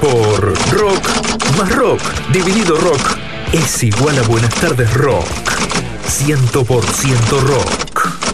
Por 0.00 0.54
rock 0.72 1.08
más 1.58 1.74
rock 1.74 2.00
dividido 2.32 2.76
rock 2.76 3.18
es 3.52 3.82
igual 3.82 4.18
a 4.18 4.22
Buenas 4.22 4.54
tardes 4.54 4.92
rock. 4.94 5.26
100% 6.06 7.40
rock. 7.40 8.25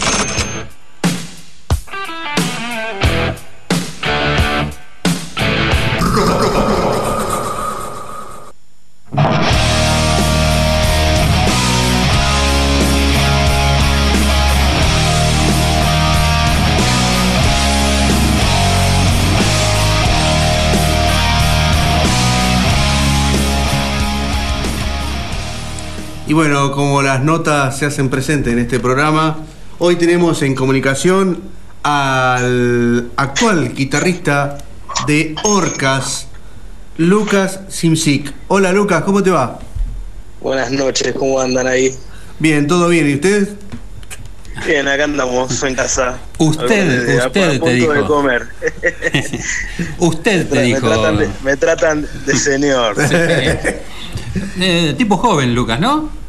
Y 26.33 26.35
bueno, 26.35 26.73
como 26.73 27.03
las 27.03 27.23
notas 27.23 27.77
se 27.79 27.85
hacen 27.85 28.09
presentes 28.09 28.55
en 28.55 28.59
este 28.59 28.81
programa, 28.81 29.41
hoy 29.79 29.97
tenemos 29.97 30.41
en 30.41 30.55
comunicación 30.55 31.43
al 31.83 33.11
actual 33.17 33.75
guitarrista 33.75 34.57
de 35.07 35.35
Orcas, 35.45 36.29
Lucas 36.97 37.61
Simsik. 37.69 38.33
Hola 38.49 38.73
Lucas, 38.73 39.03
¿cómo 39.05 39.23
te 39.23 39.29
va? 39.31 39.59
Buenas 40.41 40.71
noches, 40.71 41.13
¿cómo 41.19 41.39
andan 41.39 41.67
ahí? 41.67 41.95
Bien, 42.39 42.67
todo 42.67 42.89
bien. 42.89 43.11
¿Y 43.11 43.15
ustedes? 43.17 43.51
Bien, 44.65 44.89
acá 44.89 45.05
andamos 45.05 45.63
en 45.65 45.75
casa. 45.75 46.17
Usted, 46.39 47.19
a- 47.21 47.25
a 47.25 47.27
usted 47.27 47.51
te 47.53 47.59
punto 47.59 47.75
dijo. 47.75 47.93
de 47.93 48.05
comer. 48.07 48.47
Usted 49.99 50.49
te 50.49 50.55
me, 50.55 50.63
dijo. 50.63 50.81
tratan 50.89 51.19
de, 51.19 51.29
me 51.45 51.57
tratan 51.59 52.09
de 52.25 52.37
señor. 52.39 52.97
Eh, 54.59 54.95
tipo 54.97 55.19
joven, 55.19 55.55
Lucas, 55.55 55.79
¿no? 55.79 56.22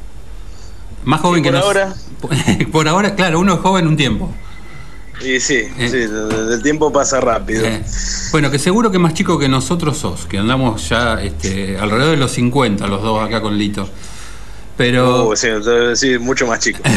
Más 1.05 1.21
joven 1.21 1.39
Y 1.39 1.43
que 1.43 1.49
por 1.49 1.57
nos- 1.59 1.65
ahora. 1.65 1.93
por 2.71 2.87
ahora, 2.87 3.15
claro, 3.15 3.39
uno 3.39 3.53
es 3.55 3.59
joven 3.59 3.87
un 3.87 3.97
tiempo. 3.97 4.31
Y 5.21 5.39
sí, 5.39 5.55
Eh. 5.77 5.89
sí, 5.89 5.97
el 6.53 6.61
tiempo 6.63 6.91
pasa 6.91 7.21
rápido. 7.21 7.65
Eh, 7.65 7.83
bueno, 8.31 8.49
que 8.51 8.59
seguro 8.59 8.91
que 8.91 8.99
más 8.99 9.13
chico 9.13 9.37
que 9.39 9.47
nosotros 9.47 9.97
sos, 9.97 10.25
que 10.25 10.37
andamos 10.39 10.89
ya 10.89 11.21
este, 11.21 11.77
alrededor 11.77 12.11
de 12.11 12.17
los 12.17 12.31
50, 12.31 12.87
los 12.87 13.01
dos 13.01 13.25
acá 13.25 13.41
con 13.41 13.57
Lito. 13.57 13.87
Pero. 14.75 15.27
Uh, 15.29 15.35
sí, 15.35 15.47
entonces, 15.47 15.99
sí, 15.99 16.17
mucho 16.17 16.47
más 16.47 16.59
chico. 16.59 16.79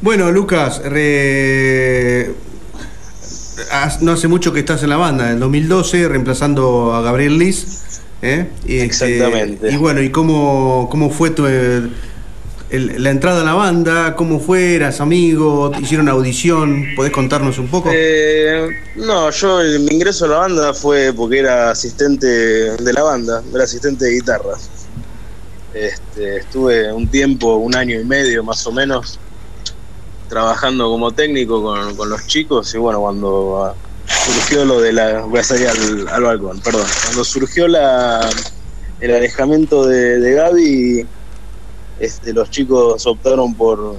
Bueno, 0.00 0.32
Lucas, 0.32 0.82
re- 0.84 2.34
no 4.00 4.12
hace 4.12 4.26
mucho 4.26 4.52
que 4.52 4.58
estás 4.60 4.82
en 4.82 4.88
la 4.90 4.96
banda, 4.96 5.30
en 5.30 5.38
2012, 5.38 6.08
reemplazando 6.08 6.92
a 6.94 7.02
Gabriel 7.02 7.38
Liz. 7.38 7.91
¿Eh? 8.22 8.48
Este, 8.62 8.84
Exactamente. 8.84 9.70
y 9.70 9.76
bueno, 9.76 10.00
¿y 10.00 10.10
cómo, 10.10 10.88
cómo 10.90 11.10
fue 11.10 11.30
tu, 11.30 11.46
el- 11.46 11.92
el- 12.70 13.02
la 13.02 13.10
entrada 13.10 13.42
a 13.42 13.44
la 13.44 13.54
banda? 13.54 14.14
¿Cómo 14.16 14.40
fue? 14.40 14.76
¿Eras 14.76 15.00
amigo? 15.00 15.70
¿Te 15.70 15.80
¿Hicieron 15.82 16.08
audición? 16.08 16.86
¿Podés 16.96 17.12
contarnos 17.12 17.58
un 17.58 17.68
poco? 17.68 17.90
Eh, 17.92 18.68
no, 18.96 19.30
yo 19.30 19.60
el- 19.60 19.80
mi 19.80 19.96
ingreso 19.96 20.24
a 20.24 20.28
la 20.28 20.36
banda 20.38 20.72
fue 20.72 21.12
porque 21.12 21.40
era 21.40 21.70
asistente 21.70 22.26
de 22.26 22.92
la 22.92 23.02
banda, 23.02 23.42
era 23.52 23.64
asistente 23.64 24.06
de 24.06 24.12
guitarras. 24.12 24.70
Este, 25.74 26.36
estuve 26.38 26.92
un 26.92 27.08
tiempo, 27.08 27.56
un 27.56 27.74
año 27.74 27.98
y 27.98 28.04
medio 28.04 28.44
más 28.44 28.66
o 28.66 28.72
menos, 28.72 29.18
trabajando 30.28 30.88
como 30.90 31.12
técnico 31.12 31.62
con, 31.62 31.96
con 31.96 32.08
los 32.10 32.26
chicos 32.26 32.74
y 32.74 32.78
bueno, 32.78 33.00
cuando 33.00 33.74
surgió 34.24 34.64
lo 34.64 34.80
de 34.80 34.92
la... 34.92 35.20
Voy 35.22 35.40
a 35.40 35.44
salir 35.44 35.68
al, 35.68 36.08
al 36.08 36.22
balcón, 36.22 36.60
perdón. 36.60 36.86
Cuando 37.04 37.24
surgió 37.24 37.68
la, 37.68 38.28
el 39.00 39.14
alejamiento 39.14 39.86
de, 39.86 40.20
de 40.20 40.34
Gaby, 40.34 41.06
este, 42.00 42.32
los 42.32 42.50
chicos 42.50 43.06
optaron 43.06 43.54
por, 43.54 43.96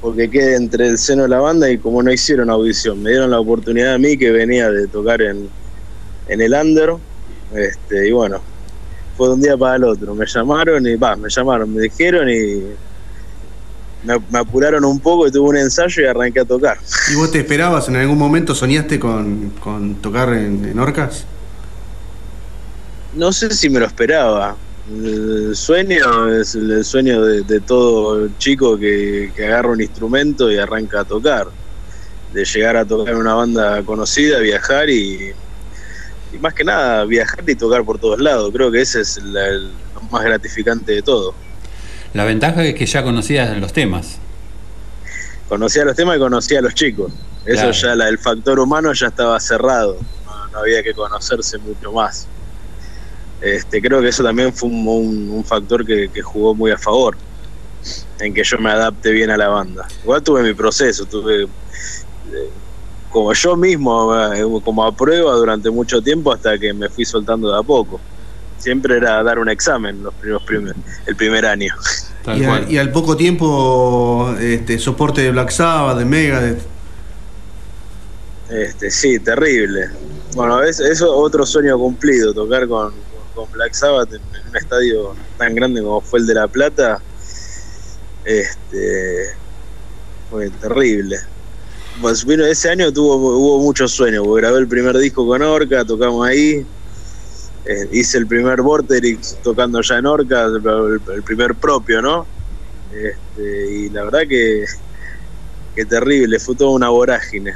porque 0.00 0.28
quede 0.28 0.56
entre 0.56 0.88
el 0.88 0.98
seno 0.98 1.22
de 1.22 1.28
la 1.28 1.40
banda 1.40 1.70
y 1.70 1.78
como 1.78 2.02
no 2.02 2.12
hicieron 2.12 2.50
audición, 2.50 3.02
me 3.02 3.10
dieron 3.10 3.30
la 3.30 3.40
oportunidad 3.40 3.94
a 3.94 3.98
mí 3.98 4.16
que 4.16 4.30
venía 4.30 4.70
de 4.70 4.88
tocar 4.88 5.22
en, 5.22 5.48
en 6.28 6.40
el 6.40 6.52
under, 6.52 6.94
este, 7.54 8.08
y 8.08 8.12
bueno, 8.12 8.40
fue 9.16 9.28
de 9.28 9.34
un 9.34 9.42
día 9.42 9.56
para 9.56 9.76
el 9.76 9.84
otro, 9.84 10.14
me 10.14 10.26
llamaron 10.26 10.86
y 10.86 10.96
va, 10.96 11.14
me 11.14 11.28
llamaron, 11.28 11.72
me 11.72 11.82
dijeron 11.82 12.28
y 12.28 12.62
me, 14.02 14.18
me 14.30 14.38
apuraron 14.38 14.84
un 14.84 15.00
poco 15.00 15.26
y 15.26 15.32
tuve 15.32 15.50
un 15.50 15.56
ensayo 15.56 16.02
y 16.02 16.06
arranqué 16.06 16.40
a 16.40 16.44
tocar. 16.44 16.78
¿Y 17.10 17.14
vos 17.14 17.30
te 17.30 17.38
esperabas 17.40 17.88
en 17.88 17.96
algún 17.96 18.18
momento, 18.18 18.54
soñaste 18.54 18.98
con, 18.98 19.50
con 19.60 19.96
tocar 19.96 20.32
en, 20.34 20.64
en 20.64 20.78
Orcas? 20.78 21.26
No 23.14 23.32
sé 23.32 23.50
si 23.50 23.68
me 23.68 23.80
lo 23.80 23.86
esperaba. 23.86 24.56
El 24.90 25.54
sueño 25.54 26.28
es 26.34 26.54
el 26.54 26.70
el 26.72 26.84
sueño 26.84 27.24
de, 27.24 27.42
de 27.42 27.60
todo 27.60 28.28
chico 28.38 28.76
que, 28.78 29.32
que 29.34 29.46
agarra 29.46 29.70
un 29.70 29.80
instrumento 29.80 30.50
y 30.50 30.58
arranca 30.58 31.00
a 31.00 31.04
tocar. 31.04 31.46
De 32.32 32.44
llegar 32.44 32.76
a 32.76 32.84
tocar 32.86 33.14
en 33.14 33.20
una 33.20 33.34
banda 33.34 33.82
conocida, 33.84 34.38
viajar 34.40 34.88
y, 34.88 35.32
y 36.32 36.38
más 36.38 36.54
que 36.54 36.64
nada 36.64 37.04
viajar 37.04 37.44
y 37.48 37.54
tocar 37.56 37.84
por 37.84 37.98
todos 37.98 38.18
lados. 38.20 38.50
Creo 38.52 38.70
que 38.72 38.80
ese 38.80 39.02
es 39.02 39.18
la- 39.22 39.48
el, 39.48 39.68
lo 39.94 40.02
más 40.10 40.24
gratificante 40.24 40.92
de 40.92 41.02
todo. 41.02 41.34
La 42.14 42.24
ventaja 42.24 42.64
es 42.64 42.74
que 42.74 42.86
ya 42.86 43.02
conocías 43.02 43.56
los 43.58 43.72
temas. 43.72 44.18
Conocía 45.48 45.84
los 45.84 45.96
temas 45.96 46.16
y 46.16 46.20
conocía 46.20 46.58
a 46.58 46.62
los 46.62 46.74
chicos. 46.74 47.12
Eso 47.44 47.54
Claro. 47.62 47.72
ya, 47.72 47.94
la- 47.94 48.08
el 48.08 48.18
factor 48.18 48.58
humano 48.60 48.92
ya 48.92 49.08
estaba 49.08 49.38
cerrado. 49.40 49.96
No, 50.26 50.46
no 50.48 50.58
había 50.58 50.82
que 50.82 50.94
conocerse 50.94 51.58
mucho 51.58 51.92
más. 51.92 52.26
Este, 53.40 53.80
creo 53.82 54.00
que 54.00 54.08
eso 54.08 54.22
también 54.22 54.52
fue 54.52 54.68
un, 54.68 54.86
un- 54.86 55.30
un 55.30 55.44
factor 55.44 55.84
que, 55.84 56.08
que 56.12 56.22
jugó 56.22 56.54
muy 56.54 56.70
a 56.70 56.78
favor, 56.78 57.16
en 58.20 58.32
que 58.32 58.44
yo 58.44 58.58
me 58.58 58.70
adapte 58.70 59.10
bien 59.10 59.30
a 59.30 59.36
la 59.36 59.48
banda. 59.48 59.88
Igual 60.04 60.22
tuve 60.22 60.42
mi 60.42 60.54
proceso, 60.54 61.04
tuve 61.06 61.42
eh, 61.44 61.48
como 63.10 63.32
yo 63.32 63.56
mismo, 63.56 64.14
eh, 64.32 64.44
como 64.64 64.84
a 64.86 64.92
prueba 64.94 65.32
durante 65.34 65.70
mucho 65.70 66.00
tiempo 66.00 66.32
hasta 66.32 66.56
que 66.58 66.72
me 66.72 66.88
fui 66.88 67.04
soltando 67.04 67.50
de 67.52 67.58
a 67.58 67.62
poco. 67.62 68.00
Siempre 68.62 68.96
era 68.96 69.22
dar 69.24 69.40
un 69.40 69.48
examen 69.48 70.02
los 70.04 70.14
primeros 70.14 70.42
primer, 70.44 70.74
el 71.06 71.16
primer 71.16 71.44
año. 71.46 71.74
Tal 72.24 72.38
Y, 72.40 72.44
a- 72.44 72.48
cual. 72.48 72.70
y 72.70 72.78
al 72.78 72.92
poco 72.92 73.16
tiempo, 73.16 74.32
este, 74.40 74.78
soporte 74.78 75.20
de 75.22 75.32
Black 75.32 75.50
Sabbath, 75.50 75.98
de 75.98 76.04
Megadeth. 76.04 76.60
Este, 78.48 78.90
sí, 78.90 79.18
terrible. 79.18 79.88
Bueno, 80.36 80.62
es, 80.62 80.78
eso 80.78 80.90
es 81.06 81.10
otro 81.12 81.44
sueño 81.44 81.76
cumplido, 81.76 82.32
tocar 82.32 82.68
con, 82.68 82.92
con 83.34 83.50
Black 83.50 83.72
Sabbath 83.74 84.12
en, 84.12 84.20
en 84.20 84.48
un 84.50 84.56
estadio 84.56 85.14
tan 85.38 85.54
grande 85.56 85.82
como 85.82 86.00
fue 86.00 86.20
el 86.20 86.26
de 86.26 86.34
La 86.34 86.46
Plata. 86.46 87.00
Este, 88.24 89.34
fue 90.30 90.50
terrible. 90.50 91.16
Pues, 92.00 92.24
bueno, 92.24 92.44
ese 92.44 92.70
año 92.70 92.92
tuvo, 92.92 93.16
hubo 93.16 93.58
muchos 93.60 93.90
sueños, 93.92 94.24
porque 94.24 94.42
grabé 94.42 94.60
el 94.60 94.68
primer 94.68 94.96
disco 94.98 95.26
con 95.26 95.42
Orca, 95.42 95.84
tocamos 95.84 96.26
ahí. 96.26 96.64
Eh, 97.64 97.88
hice 97.92 98.18
el 98.18 98.26
primer 98.26 98.60
Vorterix 98.60 99.38
tocando 99.42 99.80
ya 99.82 99.98
en 99.98 100.06
Orca, 100.06 100.46
el, 100.46 101.22
primer 101.22 101.54
propio, 101.54 102.02
¿no? 102.02 102.26
Este, 102.92 103.72
y 103.72 103.90
la 103.90 104.04
verdad 104.04 104.22
que, 104.28 104.64
que 105.74 105.84
terrible, 105.84 106.38
fue 106.40 106.56
toda 106.56 106.72
una 106.72 106.88
vorágine. 106.88 107.54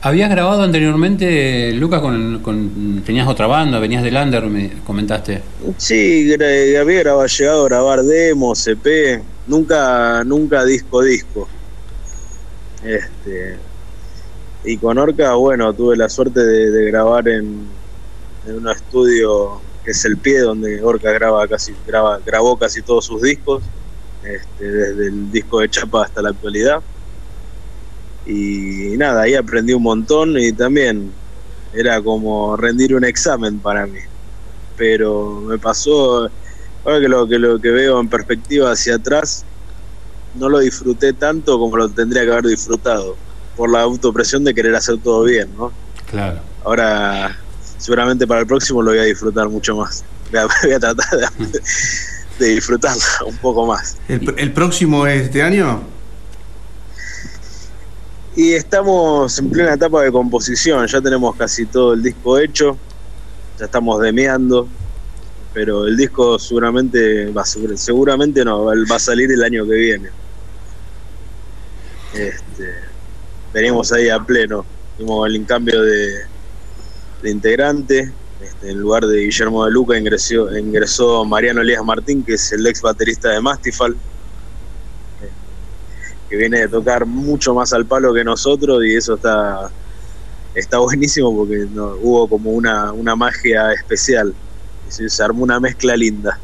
¿Habías 0.00 0.30
grabado 0.30 0.62
anteriormente, 0.62 1.72
Lucas, 1.72 2.00
con, 2.00 2.40
con- 2.40 3.02
tenías 3.04 3.26
otra 3.28 3.46
banda, 3.46 3.78
venías 3.80 4.02
del 4.02 4.16
Under, 4.16 4.46
me 4.46 4.70
comentaste? 4.86 5.42
Sí, 5.76 6.32
había 6.32 7.00
grabado, 7.00 7.26
llegado 7.26 7.64
a 7.64 7.68
grabar 7.68 8.02
demos, 8.04 8.66
EP, 8.66 9.20
nunca, 9.46 10.22
nunca 10.24 10.64
disco 10.64 11.02
disco. 11.02 11.48
Este, 12.82 13.56
y 14.64 14.76
con 14.78 14.98
Orca, 14.98 15.34
bueno, 15.34 15.74
tuve 15.74 15.96
la 15.96 16.08
suerte 16.08 16.44
de, 16.44 16.70
de 16.70 16.90
grabar 16.90 17.28
en, 17.28 17.66
en 18.46 18.56
un 18.56 18.68
estudio 18.68 19.60
que 19.84 19.92
es 19.92 20.04
el 20.04 20.16
pie 20.16 20.40
donde 20.40 20.82
Orca 20.82 21.10
graba 21.12 21.46
casi, 21.48 21.74
graba, 21.86 22.20
grabó 22.24 22.58
casi 22.58 22.82
todos 22.82 23.04
sus 23.04 23.22
discos, 23.22 23.62
este, 24.22 24.64
desde 24.64 25.06
el 25.08 25.30
disco 25.30 25.60
de 25.60 25.68
Chapa 25.68 26.04
hasta 26.04 26.22
la 26.22 26.30
actualidad. 26.30 26.80
Y 28.26 28.96
nada, 28.98 29.22
ahí 29.22 29.34
aprendí 29.34 29.72
un 29.72 29.82
montón 29.82 30.38
y 30.38 30.52
también 30.52 31.12
era 31.72 32.02
como 32.02 32.56
rendir 32.56 32.94
un 32.94 33.04
examen 33.04 33.58
para 33.58 33.86
mí 33.86 34.00
pero 34.78 35.40
me 35.40 35.58
pasó, 35.58 36.30
ahora 36.84 37.00
que 37.00 37.08
lo, 37.08 37.28
que 37.28 37.38
lo 37.38 37.60
que 37.60 37.70
veo 37.70 38.00
en 38.00 38.08
perspectiva 38.08 38.70
hacia 38.70 38.94
atrás, 38.94 39.44
no 40.36 40.48
lo 40.48 40.60
disfruté 40.60 41.12
tanto 41.12 41.58
como 41.58 41.76
lo 41.76 41.88
tendría 41.90 42.24
que 42.24 42.30
haber 42.30 42.46
disfrutado, 42.46 43.16
por 43.56 43.70
la 43.70 43.82
autopresión 43.82 44.44
de 44.44 44.54
querer 44.54 44.74
hacer 44.76 44.98
todo 45.02 45.24
bien, 45.24 45.50
¿no? 45.58 45.72
Claro. 46.08 46.38
Ahora, 46.64 47.36
seguramente 47.78 48.26
para 48.26 48.40
el 48.40 48.46
próximo 48.46 48.82
lo 48.82 48.90
voy 48.90 49.00
a 49.00 49.04
disfrutar 49.04 49.48
mucho 49.48 49.76
más. 49.76 50.04
Voy 50.30 50.40
a, 50.40 50.46
voy 50.62 50.72
a 50.72 50.80
tratar 50.80 51.18
de, 51.18 51.60
de 52.38 52.46
disfrutarlo 52.54 53.02
un 53.26 53.36
poco 53.38 53.66
más. 53.66 53.96
¿El, 54.08 54.34
el 54.36 54.52
próximo 54.52 55.06
es 55.06 55.24
este 55.24 55.42
año? 55.42 55.82
Y 58.36 58.52
estamos 58.52 59.36
en 59.38 59.50
plena 59.50 59.74
etapa 59.74 60.02
de 60.02 60.12
composición, 60.12 60.86
ya 60.86 61.00
tenemos 61.00 61.34
casi 61.34 61.66
todo 61.66 61.94
el 61.94 62.02
disco 62.02 62.38
hecho, 62.38 62.78
ya 63.58 63.64
estamos 63.64 64.00
demeando, 64.00 64.68
pero 65.52 65.86
el 65.88 65.96
disco 65.96 66.38
seguramente 66.38 67.32
va, 67.32 67.44
seguramente 67.44 68.44
no, 68.44 68.66
va 68.66 68.94
a 68.94 68.98
salir 69.00 69.32
el 69.32 69.42
año 69.42 69.66
que 69.66 69.74
viene. 69.74 70.08
Este, 72.14 72.74
venimos 73.52 73.92
ahí 73.92 74.08
a 74.08 74.20
pleno, 74.20 74.64
tuvimos 74.96 75.28
el 75.28 75.44
cambio 75.44 75.82
de, 75.82 76.20
de 77.22 77.30
integrante, 77.30 78.12
este, 78.40 78.70
en 78.70 78.80
lugar 78.80 79.04
de 79.06 79.18
Guillermo 79.18 79.64
de 79.64 79.70
Luca 79.72 79.98
ingresó, 79.98 80.56
ingresó 80.56 81.24
Mariano 81.24 81.60
Elías 81.60 81.84
Martín, 81.84 82.22
que 82.22 82.34
es 82.34 82.52
el 82.52 82.66
ex 82.66 82.80
baterista 82.80 83.30
de 83.30 83.40
Mastifal, 83.40 83.96
que 86.28 86.36
viene 86.36 86.60
de 86.60 86.68
tocar 86.68 87.06
mucho 87.06 87.54
más 87.54 87.72
al 87.72 87.86
palo 87.86 88.12
que 88.12 88.22
nosotros 88.22 88.84
y 88.84 88.94
eso 88.94 89.14
está, 89.14 89.70
está 90.54 90.78
buenísimo 90.78 91.34
porque 91.34 91.66
hubo 92.02 92.28
como 92.28 92.50
una, 92.50 92.92
una 92.92 93.16
magia 93.16 93.72
especial, 93.72 94.34
se 94.88 95.22
armó 95.22 95.42
una 95.42 95.58
mezcla 95.58 95.96
linda. 95.96 96.38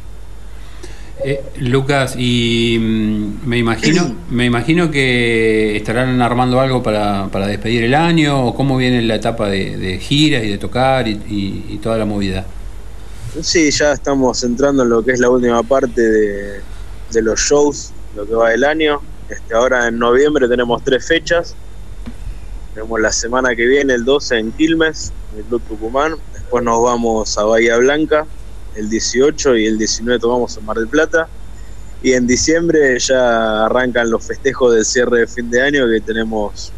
Eh, 1.26 1.42
Lucas, 1.56 2.16
y 2.18 2.76
mm, 2.78 3.48
me 3.48 3.56
imagino, 3.56 4.14
me 4.28 4.44
imagino 4.44 4.90
que 4.90 5.74
estarán 5.74 6.20
armando 6.20 6.60
algo 6.60 6.82
para, 6.82 7.28
para, 7.32 7.46
despedir 7.46 7.84
el 7.84 7.94
año, 7.94 8.46
o 8.46 8.54
cómo 8.54 8.76
viene 8.76 9.00
la 9.00 9.14
etapa 9.14 9.48
de, 9.48 9.98
giras 10.02 10.44
y 10.44 10.50
de 10.50 10.58
tocar 10.58 11.08
y, 11.08 11.80
toda 11.82 11.96
la 11.96 12.04
movida. 12.04 12.44
Sí, 13.40 13.70
ya 13.70 13.92
estamos 13.92 14.44
entrando 14.44 14.82
en 14.82 14.90
lo 14.90 15.02
que 15.02 15.12
es 15.12 15.18
la 15.18 15.30
última 15.30 15.62
parte 15.62 16.02
de, 16.02 16.60
de 17.10 17.22
los 17.22 17.40
shows, 17.40 17.92
lo 18.14 18.26
que 18.26 18.34
va 18.34 18.50
del 18.50 18.64
año. 18.64 19.00
Este, 19.30 19.54
ahora 19.54 19.88
en 19.88 19.98
noviembre 19.98 20.46
tenemos 20.46 20.84
tres 20.84 21.06
fechas. 21.06 21.54
Tenemos 22.74 23.00
la 23.00 23.12
semana 23.12 23.56
que 23.56 23.64
viene, 23.64 23.94
el 23.94 24.04
12 24.04 24.38
en 24.40 24.52
Quilmes, 24.52 25.10
en 25.32 25.38
el 25.38 25.44
Club 25.46 25.62
Tucumán. 25.68 26.16
Después 26.34 26.62
nos 26.62 26.82
vamos 26.82 27.38
a 27.38 27.44
Bahía 27.44 27.78
Blanca, 27.78 28.26
el 28.76 28.88
18 28.88 29.56
y 29.56 29.66
el 29.66 29.78
19 29.78 30.20
tomamos 30.20 30.56
en 30.56 30.64
Mar 30.64 30.76
del 30.76 30.88
Plata. 30.88 31.28
Y 32.02 32.12
en 32.12 32.26
diciembre 32.26 32.98
ya 32.98 33.64
arrancan 33.64 34.10
los 34.10 34.26
festejos 34.26 34.74
del 34.74 34.84
cierre 34.84 35.20
de 35.20 35.26
fin 35.26 35.50
de 35.50 35.62
año 35.62 35.88
que 35.88 36.00
tenemos 36.00 36.70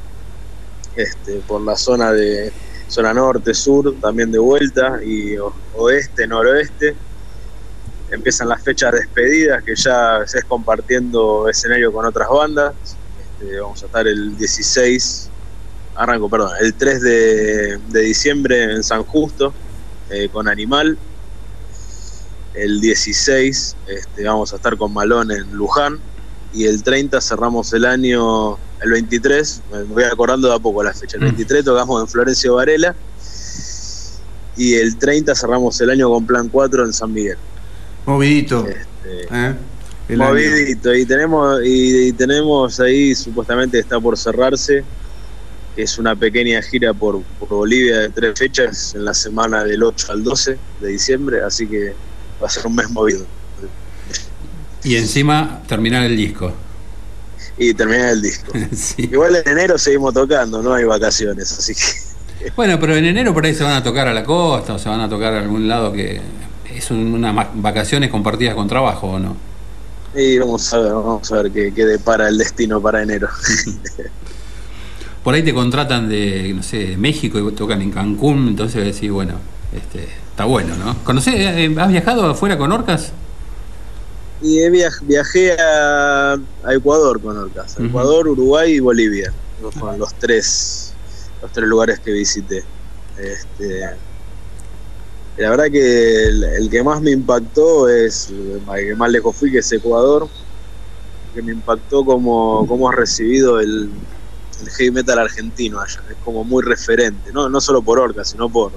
este, 0.94 1.40
por 1.46 1.60
la 1.60 1.76
zona 1.76 2.12
de 2.12 2.52
zona 2.88 3.12
norte, 3.12 3.52
sur, 3.52 3.96
también 4.00 4.30
de 4.30 4.38
vuelta, 4.38 5.00
y 5.04 5.36
oeste, 5.74 6.26
noroeste. 6.28 6.94
Empiezan 8.10 8.48
las 8.48 8.62
fechas 8.62 8.92
despedidas, 8.92 9.64
que 9.64 9.74
ya 9.74 10.22
se 10.26 10.38
es 10.38 10.44
compartiendo 10.44 11.48
escenario 11.48 11.92
con 11.92 12.06
otras 12.06 12.28
bandas. 12.28 12.74
Este, 13.40 13.58
vamos 13.58 13.82
a 13.82 13.86
estar 13.86 14.06
el 14.06 14.36
16, 14.36 15.28
arranco, 15.96 16.28
perdón, 16.28 16.52
el 16.60 16.72
3 16.74 17.02
de, 17.02 17.78
diciembre 17.90 18.74
en 18.74 18.84
San 18.84 19.02
Justo, 19.02 19.52
eh, 20.08 20.28
con 20.32 20.46
Animal 20.46 20.96
el 22.56 22.80
16 22.80 23.76
este, 23.86 24.24
vamos 24.24 24.52
a 24.52 24.56
estar 24.56 24.76
con 24.76 24.92
Malón 24.92 25.30
en 25.30 25.52
Luján 25.52 25.98
y 26.52 26.64
el 26.64 26.82
30 26.82 27.20
cerramos 27.20 27.72
el 27.74 27.84
año, 27.84 28.54
el 28.82 28.90
23, 28.90 29.62
me 29.72 29.82
voy 29.84 30.04
acordando 30.04 30.48
de 30.48 30.54
a 30.54 30.58
poco 30.58 30.82
la 30.82 30.94
fecha, 30.94 31.18
el 31.18 31.24
23 31.24 31.62
mm. 31.62 31.64
tocamos 31.64 32.00
en 32.00 32.08
Florencio 32.08 32.54
Varela 32.54 32.94
y 34.56 34.74
el 34.74 34.96
30 34.96 35.34
cerramos 35.34 35.78
el 35.80 35.90
año 35.90 36.08
con 36.08 36.26
Plan 36.26 36.48
4 36.48 36.86
en 36.86 36.92
San 36.92 37.12
Miguel. 37.12 37.36
Movidito. 38.06 38.66
Este, 38.66 39.28
¿eh? 39.30 39.54
movidito. 40.16 40.94
Y 40.94 41.04
tenemos, 41.04 41.60
y, 41.62 42.12
tenemos 42.12 42.80
ahí, 42.80 43.14
supuestamente 43.14 43.78
está 43.78 44.00
por 44.00 44.16
cerrarse, 44.16 44.82
es 45.76 45.98
una 45.98 46.16
pequeña 46.16 46.62
gira 46.62 46.94
por, 46.94 47.22
por 47.38 47.48
Bolivia 47.48 47.98
de 47.98 48.08
tres 48.08 48.38
fechas 48.38 48.94
en 48.94 49.04
la 49.04 49.12
semana 49.12 49.62
del 49.64 49.82
8 49.82 50.12
al 50.12 50.24
12 50.24 50.58
de 50.80 50.88
diciembre, 50.88 51.42
así 51.42 51.66
que 51.66 51.92
va 52.42 52.46
a 52.46 52.50
ser 52.50 52.66
un 52.66 52.74
mes 52.74 52.90
movido. 52.90 53.24
Y 54.84 54.96
encima 54.96 55.62
terminar 55.66 56.04
el 56.04 56.16
disco. 56.16 56.52
Y 57.58 57.74
terminar 57.74 58.10
el 58.10 58.22
disco. 58.22 58.52
Igual 58.98 59.36
en 59.36 59.48
enero 59.48 59.78
seguimos 59.78 60.14
tocando, 60.14 60.62
no 60.62 60.74
hay 60.74 60.84
vacaciones, 60.84 61.50
así 61.52 61.74
que. 61.74 61.82
Bueno, 62.54 62.78
pero 62.78 62.94
en 62.94 63.06
enero 63.06 63.32
por 63.34 63.44
ahí 63.44 63.54
se 63.54 63.64
van 63.64 63.72
a 63.72 63.82
tocar 63.82 64.06
a 64.06 64.14
la 64.14 64.22
costa 64.22 64.74
o 64.74 64.78
se 64.78 64.88
van 64.88 65.00
a 65.00 65.08
tocar 65.08 65.32
a 65.34 65.40
algún 65.40 65.66
lado 65.66 65.90
que 65.92 66.20
es 66.72 66.90
unas 66.90 67.34
vacaciones 67.54 68.10
compartidas 68.10 68.54
con 68.54 68.68
trabajo 68.68 69.08
o 69.08 69.18
no. 69.18 69.36
Y 70.14 70.38
vamos 70.38 70.72
a 70.72 70.78
ver, 70.78 70.92
vamos 70.92 71.32
a 71.32 71.42
ver 71.42 71.50
qué, 71.50 71.72
qué 71.74 71.84
depara 71.84 72.28
el 72.28 72.38
destino 72.38 72.80
para 72.80 73.02
enero. 73.02 73.28
por 75.24 75.34
ahí 75.34 75.42
te 75.42 75.52
contratan 75.52 76.08
de, 76.08 76.52
no 76.54 76.62
sé, 76.62 76.96
México 76.96 77.38
y 77.40 77.52
tocan 77.52 77.82
en 77.82 77.90
Cancún, 77.90 78.46
entonces 78.46 78.84
decís, 78.84 79.10
bueno, 79.10 79.34
este, 79.74 80.08
Está 80.36 80.44
bueno, 80.44 80.74
¿no? 80.76 80.90
Eh, 80.92 81.64
eh, 81.64 81.74
¿Has 81.78 81.88
viajado 81.88 82.26
afuera 82.26 82.58
con 82.58 82.70
orcas? 82.70 83.10
Y 84.42 84.68
viajé 84.68 85.56
a, 85.58 86.36
Ecuador 86.68 87.22
con 87.22 87.38
orcas. 87.38 87.80
Ecuador, 87.80 88.28
Uruguay 88.28 88.74
y 88.74 88.80
Bolivia. 88.80 89.32
Fueron 89.72 89.98
los 89.98 90.12
tres, 90.16 90.92
los 91.40 91.50
tres 91.52 91.66
lugares 91.66 92.00
que 92.00 92.12
visité. 92.12 92.62
Este, 93.16 93.80
la 95.38 95.48
verdad 95.48 95.70
que 95.72 96.24
el, 96.26 96.68
que 96.70 96.82
más 96.82 97.00
me 97.00 97.12
impactó 97.12 97.88
es, 97.88 98.28
el 98.28 98.88
que 98.88 98.94
más 98.94 99.10
lejos 99.10 99.34
fui, 99.34 99.50
que 99.50 99.60
es 99.60 99.72
Ecuador, 99.72 100.28
que 101.34 101.40
me 101.40 101.52
impactó 101.52 102.04
como, 102.04 102.66
como 102.68 102.90
ha 102.90 102.92
recibido 102.92 103.58
el, 103.58 103.88
el 104.60 104.68
heavy 104.68 104.90
metal 104.90 105.18
argentino 105.18 105.80
allá. 105.80 106.02
Es 106.10 106.16
como 106.22 106.44
muy 106.44 106.62
referente, 106.62 107.32
no, 107.32 107.48
no 107.48 107.58
solo 107.58 107.80
por 107.80 107.98
orcas, 107.98 108.28
sino 108.28 108.50
por, 108.50 108.72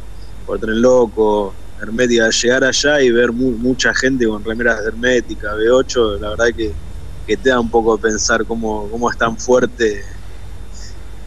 por 0.50 0.57
Tren 0.57 0.81
Loco, 0.81 1.54
Hermética, 1.80 2.28
llegar 2.31 2.63
allá 2.63 3.01
y 3.04 3.12
ver 3.12 3.31
mucha 3.31 3.94
gente 3.94 4.25
con 4.25 4.44
remeras 4.44 4.81
de 4.81 4.88
Hermética, 4.88 5.54
B8, 5.54 6.19
la 6.19 6.30
verdad 6.30 6.48
que, 6.57 6.74
te 7.28 7.50
da 7.50 7.60
un 7.60 7.69
poco 7.69 7.96
de 7.96 8.01
pensar 8.01 8.44
cómo, 8.46 8.88
cómo 8.90 9.12
es 9.12 9.16
tan 9.16 9.38
fuerte 9.38 10.01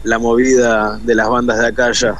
la 0.03 0.19
movida 0.19 0.99
de 1.01 1.15
las 1.15 1.29
bandas 1.29 1.57
de 1.59 1.67
acá 1.67 1.85
allá. 1.85 2.17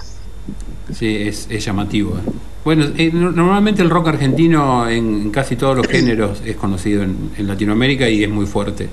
Sí, 0.94 1.27
es, 1.27 1.50
llamativo. 1.50 2.11
¿eh? 2.11 2.31
Bueno, 2.63 2.85
eh, 2.97 3.11
normalmente 3.11 3.81
el 3.81 3.89
rock 3.89 4.07
argentino 4.07 4.89
en 4.89 5.29
casi 5.29 5.57
todos 5.57 5.75
los 5.75 5.88
géneros 5.88 6.41
es 6.45 6.55
conocido 6.55 7.03
en, 7.03 7.31
en, 7.38 7.47
Latinoamérica 7.47 8.07
y 8.07 8.23
es 8.23 8.29
muy 8.29 8.45
fuerte. 8.45 8.88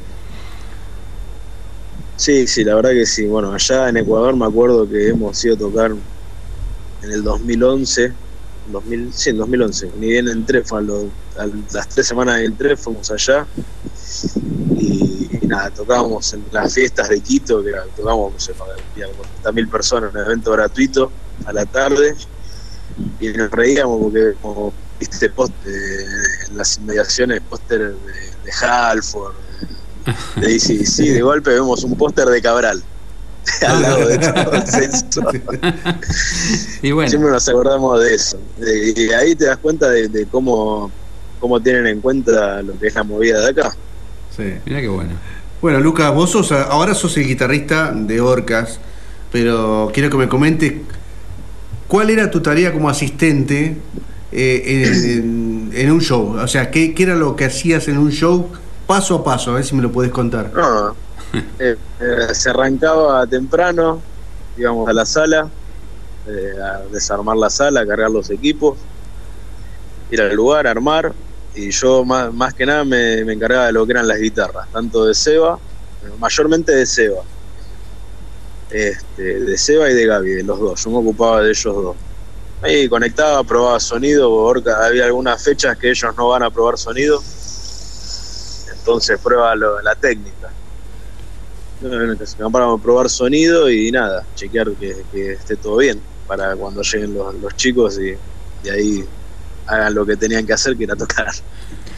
Sí, 2.17 2.49
sí, 2.49 2.65
la 2.65 2.75
verdad 2.75 2.91
que 2.91 3.07
sí. 3.07 3.26
Bueno, 3.26 3.52
allá 3.52 3.88
en 3.88 3.99
Ecuador 3.99 4.35
me 4.35 4.47
acuerdo 4.47 4.88
que 4.88 5.11
hemos 5.11 5.45
ido 5.45 5.55
a 5.55 5.59
tocar 5.59 5.93
en 7.02 7.12
el 7.12 7.23
2011, 7.23 8.12
2000, 8.73 9.12
sí, 9.12 9.30
en 9.30 9.38
2011, 9.38 9.92
ni 9.99 10.09
bien 10.09 10.28
entré, 10.28 10.62
fue 10.62 10.80
a, 10.80 11.47
las 11.73 11.88
tres 11.88 12.07
semanas 12.07 12.38
que 12.38 12.45
entré, 12.45 12.76
fuimos 12.76 13.11
allá 13.11 13.47
y, 14.78 15.28
nada, 15.47 15.71
tocábamos 15.71 16.33
en 16.35 16.45
las 16.52 16.75
fiestas 16.75 17.09
de 17.09 17.21
Quito, 17.21 17.62
que 17.64 17.73
tocábamos, 17.97 18.35
no 18.35 18.40
sé, 18.40 18.52
para 18.54 19.52
mil 19.52 19.69
personas, 19.69 20.14
un 20.14 20.21
evento 20.21 20.52
gratuito 20.52 21.11
a 21.47 21.52
la 21.52 21.66
tarde 21.66 22.14
y 23.19 23.28
nos 23.28 23.50
reíamos 23.50 24.02
porque 24.02 24.35
como 24.42 24.73
viste 24.99 25.30
post, 25.30 25.52
en 25.66 26.57
las 26.57 26.76
inmediaciones 26.76 27.40
póster 27.49 27.95
de, 27.95 27.95
de 28.45 28.52
Halford, 28.61 29.35
de 30.37 30.54
DCC, 30.54 30.97
de 31.14 31.23
golpe 31.23 31.50
vemos 31.50 31.83
un 31.85 31.97
póster 31.97 32.28
de 32.28 32.42
Cabral. 32.42 32.83
al 33.66 33.82
lado 33.82 34.06
de 34.06 34.18
todo 34.18 35.32
y 36.82 36.92
bueno. 36.92 37.11
Siempre 37.11 37.30
nos 37.30 37.49
acordamos 37.49 38.02
de 38.02 38.14
eso. 38.14 38.38
Y 38.97 39.11
ahí 39.12 39.35
te 39.35 39.47
das 39.47 39.59
cuenta 39.59 39.88
de, 39.88 40.26
cómo, 40.30 40.90
cómo 41.38 41.61
tienen 41.61 41.87
en 41.87 42.00
cuenta 42.00 42.62
lo 42.62 42.78
que 42.78 42.88
es 42.88 42.94
la 42.94 43.02
movida 43.02 43.40
de 43.40 43.50
acá. 43.50 43.75
Sí. 44.37 44.54
Mira 44.64 44.80
qué 44.80 44.88
bueno. 44.88 45.11
Bueno, 45.61 45.80
Lucas, 45.80 46.14
vos 46.14 46.30
sos, 46.30 46.52
ahora 46.52 46.94
sos 46.94 47.16
el 47.18 47.26
guitarrista 47.26 47.92
de 47.92 48.20
Orcas, 48.20 48.78
pero 49.30 49.90
quiero 49.92 50.09
que 50.09 50.16
me 50.16 50.28
comentes 50.28 50.75
cuál 51.87 52.09
era 52.09 52.30
tu 52.30 52.40
tarea 52.40 52.73
como 52.73 52.88
asistente 52.88 53.76
eh, 54.32 55.23
en, 55.75 55.90
un 55.90 56.00
show. 56.00 56.37
O 56.38 56.49
sea, 56.49 56.70
¿qué, 56.70 56.94
¿qué, 56.94 57.02
era 57.02 57.16
lo 57.16 57.37
que 57.37 57.44
hacías 57.44 57.88
en 57.88 57.99
un 57.99 58.11
show 58.11 58.49
paso 58.87 59.16
a 59.16 59.25
paso? 59.25 59.50
A 59.50 59.54
ver 59.54 59.64
si 59.64 59.75
me 59.75 59.82
lo 59.82 59.92
puedes 59.92 60.12
contar. 60.12 60.50
No, 60.54 60.94
eh, 61.59 61.77
eh, 62.01 62.35
se 62.35 62.51
arrancaba 62.51 63.27
temprano, 63.27 64.03
íbamos 64.57 64.89
a 64.89 64.93
la 64.93 65.07
sala, 65.07 65.49
eh, 66.27 66.55
a 66.61 66.81
desarmar 66.93 67.37
la 67.37 67.51
sala, 67.51 67.81
a 67.81 67.87
cargar 67.87 68.11
los 68.11 68.31
equipos, 68.31 68.79
ir 70.11 70.21
al 70.21 70.35
lugar, 70.35 70.67
armar, 70.67 71.13
y 71.55 71.71
yo 71.71 72.05
más, 72.05 72.33
más 72.33 72.55
que 72.55 72.67
nada 72.67 72.85
me, 72.85 73.21
encargaba 73.21 73.67
de 73.67 73.73
lo 73.73 73.87
que 73.87 73.93
eran 73.93 74.09
las 74.09 74.19
guitarras, 74.19 74.69
tanto 74.73 75.05
de 75.05 75.15
Seba, 75.15 75.59
mayormente 76.19 76.73
de 76.73 76.87
Seba, 76.87 77.23
este, 78.71 79.41
de 79.41 79.59
Seba 79.59 79.91
y 79.91 79.95
de 79.95 80.07
Gaby, 80.07 80.43
los 80.43 80.59
dos, 80.59 80.85
yo 80.85 80.91
me 80.91 80.99
ocupaba 80.99 81.43
de 81.43 81.51
ellos 81.51 81.75
dos. 81.75 81.97
Ahí 82.63 82.89
conectaba, 82.91 83.43
probaba 83.43 83.81
sonido, 83.81 84.53
había 84.83 85.07
algunas 85.07 85.43
fechas 85.43 85.79
que 85.79 85.91
ellos 85.91 86.15
no 86.17 86.29
van 86.29 86.43
a 86.43 86.51
probar 86.51 86.77
sonido, 86.77 87.23
entonces 88.77 89.19
prueba 89.19 89.55
la 89.57 89.95
técnica 89.95 90.51
nos 91.81 92.35
acampábamos 92.35 92.81
a 92.81 92.83
probar 92.83 93.09
sonido 93.09 93.71
y 93.71 93.91
nada, 93.91 94.27
chequear 94.35 94.71
que, 94.73 95.05
esté 95.33 95.57
todo 95.57 95.79
bien 95.79 96.01
para 96.27 96.55
cuando 96.57 96.83
lleguen 96.83 97.15
los, 97.15 97.57
chicos 97.57 97.99
y, 97.99 98.17
de 98.63 98.71
ahí 98.71 99.05
hagan 99.67 99.95
lo 99.95 100.05
que 100.05 100.17
tenían 100.17 100.47
que 100.47 100.53
hacer, 100.53 100.77
que 100.77 100.85
era 100.85 100.95
tocar. 100.97 101.29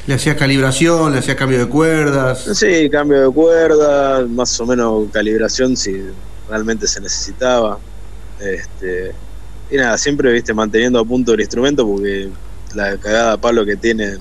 ¿Le 0.07 0.15
hacías 0.15 0.37
calibración? 0.37 1.13
¿Le 1.13 1.19
hacías 1.19 1.37
cambio 1.37 1.59
de 1.59 1.69
cuerdas? 1.69 2.45
Sí, 2.55 2.89
cambio 2.91 3.29
de 3.29 3.31
cuerdas, 3.33 4.29
más 4.29 4.61
o 4.61 4.67
menos 4.67 5.09
calibración 5.13 5.77
si 5.77 6.03
realmente 6.49 6.87
se 6.87 7.01
necesitaba. 7.01 7.79
Este, 8.41 9.13
y 9.71 9.77
nada, 9.77 9.97
siempre 9.97 10.33
viste 10.33 10.53
manteniendo 10.53 10.99
a 10.99 11.05
punto 11.05 11.35
el 11.35 11.41
instrumento 11.41 11.87
porque 11.87 12.29
la 12.75 12.97
cagada 12.99 13.37
palo 13.37 13.65
que 13.65 13.77
tienen 13.77 14.19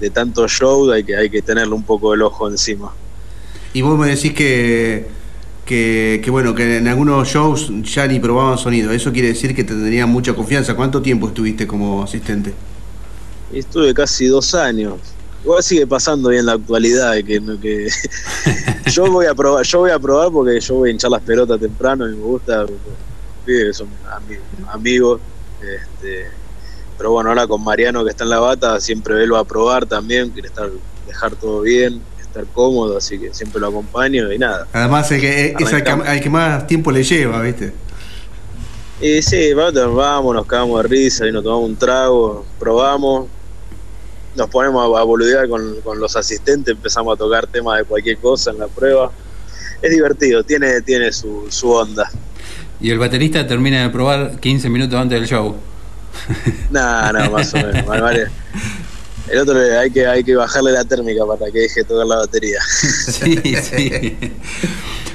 de 0.00 0.10
tanto 0.10 0.46
show 0.48 0.90
hay 0.90 1.04
que, 1.04 1.16
hay 1.16 1.30
que 1.30 1.42
tenerle 1.42 1.74
un 1.74 1.82
poco 1.82 2.14
el 2.14 2.22
ojo 2.22 2.48
encima. 2.48 2.92
Y 3.74 3.82
vos 3.82 3.98
me 3.98 4.08
decís 4.08 4.34
que, 4.34 5.06
que, 5.64 6.26
bueno, 6.30 6.54
que 6.54 6.78
en 6.78 6.88
algunos 6.88 7.28
shows 7.28 7.70
ya 7.82 8.06
ni 8.06 8.20
probaban 8.20 8.58
sonido. 8.58 8.92
Eso 8.92 9.12
quiere 9.12 9.28
decir 9.28 9.54
que 9.54 9.64
te 9.64 9.72
tendrían 9.72 10.08
mucha 10.08 10.34
confianza. 10.34 10.74
¿Cuánto 10.74 11.00
tiempo 11.00 11.28
estuviste 11.28 11.66
como 11.66 12.02
asistente? 12.02 12.52
Estuve 13.52 13.94
casi 13.94 14.26
dos 14.26 14.54
años. 14.54 14.94
Igual 15.42 15.62
sigue 15.62 15.86
pasando 15.86 16.28
bien 16.28 16.46
la 16.46 16.52
actualidad 16.52 17.14
que, 17.16 17.42
que 17.60 17.88
yo 18.90 19.10
voy 19.10 19.26
a 19.26 19.34
probar, 19.34 19.64
yo 19.64 19.80
voy 19.80 19.90
a 19.90 19.98
probar 19.98 20.30
porque 20.30 20.60
yo 20.60 20.74
voy 20.76 20.90
a 20.90 20.92
hinchar 20.92 21.10
las 21.10 21.22
pelotas 21.22 21.58
temprano 21.58 22.08
y 22.08 22.14
me 22.14 22.22
gusta, 22.22 22.64
son 23.72 23.88
amigos, 24.70 25.20
este, 25.60 26.26
pero 26.96 27.10
bueno, 27.10 27.30
ahora 27.30 27.48
con 27.48 27.64
Mariano 27.64 28.04
que 28.04 28.10
está 28.10 28.22
en 28.22 28.30
la 28.30 28.38
bata, 28.38 28.80
siempre 28.80 29.20
él 29.24 29.34
va 29.34 29.40
a 29.40 29.44
probar 29.44 29.84
también, 29.84 30.30
quiere 30.30 30.46
estar, 30.46 30.70
dejar 31.08 31.34
todo 31.34 31.62
bien, 31.62 32.00
estar 32.32 32.52
cómodo, 32.52 32.96
así 32.96 33.18
que 33.18 33.32
siempre 33.34 33.60
lo 33.60 33.68
acompaño 33.68 34.32
y 34.32 34.38
nada. 34.38 34.66
Además 34.72 35.10
el 35.12 35.20
que, 35.20 35.54
es 35.58 35.72
al 35.72 36.20
que, 36.20 36.30
más 36.30 36.66
tiempo 36.66 36.90
le 36.90 37.02
lleva, 37.04 37.40
¿viste? 37.42 37.72
Y 39.00 39.20
sí, 39.20 39.52
vamos, 39.52 40.34
nos 40.34 40.46
cagamos 40.46 40.82
de 40.82 40.88
risa 40.88 41.26
y 41.26 41.32
nos 41.32 41.42
tomamos 41.42 41.68
un 41.68 41.76
trago, 41.76 42.46
probamos, 42.58 43.26
nos 44.34 44.48
ponemos 44.48 44.98
a, 44.98 45.02
boludear 45.02 45.48
con, 45.48 45.82
los 45.98 46.16
asistentes, 46.16 46.74
empezamos 46.74 47.14
a 47.14 47.18
tocar 47.18 47.46
temas 47.46 47.78
de 47.78 47.84
cualquier 47.84 48.16
cosa 48.18 48.50
en 48.50 48.58
la 48.58 48.68
prueba. 48.68 49.10
Es 49.82 49.90
divertido, 49.90 50.44
tiene, 50.44 50.80
tiene 50.82 51.12
su, 51.12 51.48
onda. 51.64 52.08
Y 52.80 52.90
el 52.90 52.98
baterista 52.98 53.46
termina 53.46 53.82
de 53.82 53.90
probar 53.90 54.38
15 54.38 54.70
minutos 54.70 54.98
antes 54.98 55.20
del 55.20 55.28
show. 55.28 55.56
No, 56.70 57.12
no, 57.12 57.30
más 57.30 57.52
o 57.54 57.56
menos. 57.56 57.84
El 59.32 59.38
otro 59.38 59.58
hay 59.58 59.90
que, 59.90 60.06
hay 60.06 60.22
que 60.22 60.36
bajarle 60.36 60.72
la 60.72 60.84
térmica 60.84 61.24
para 61.24 61.50
que 61.50 61.60
deje 61.60 61.80
de 61.80 61.84
tocar 61.84 62.06
la 62.06 62.16
batería. 62.16 62.60
Sí, 62.70 63.40
sí. 63.56 64.16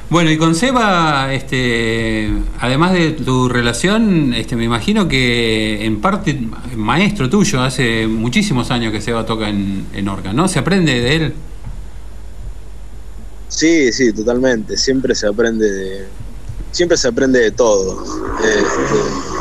Bueno, 0.09 0.31
y 0.31 0.37
con 0.37 0.55
Seba, 0.55 1.31
este, 1.33 2.31
además 2.59 2.93
de 2.93 3.11
tu 3.11 3.47
relación, 3.47 4.33
este, 4.33 4.55
me 4.55 4.63
imagino 4.63 5.07
que 5.07 5.85
en 5.85 6.01
parte 6.01 6.39
maestro 6.75 7.29
tuyo, 7.29 7.61
hace 7.61 8.07
muchísimos 8.07 8.71
años 8.71 8.91
que 8.91 9.01
Seba 9.01 9.23
toca 9.23 9.49
en, 9.49 9.85
en 9.93 10.07
Orca, 10.07 10.33
¿no? 10.33 10.47
¿Se 10.47 10.57
aprende 10.57 10.99
de 10.99 11.15
él? 11.15 11.33
Sí, 13.49 13.91
sí, 13.91 14.13
totalmente. 14.13 14.77
Siempre 14.77 15.13
se 15.13 15.27
aprende 15.27 15.71
de, 15.71 16.07
siempre 16.71 16.97
se 16.97 17.07
aprende 17.07 17.39
de 17.39 17.51
todo. 17.51 18.03
Este, 18.39 19.36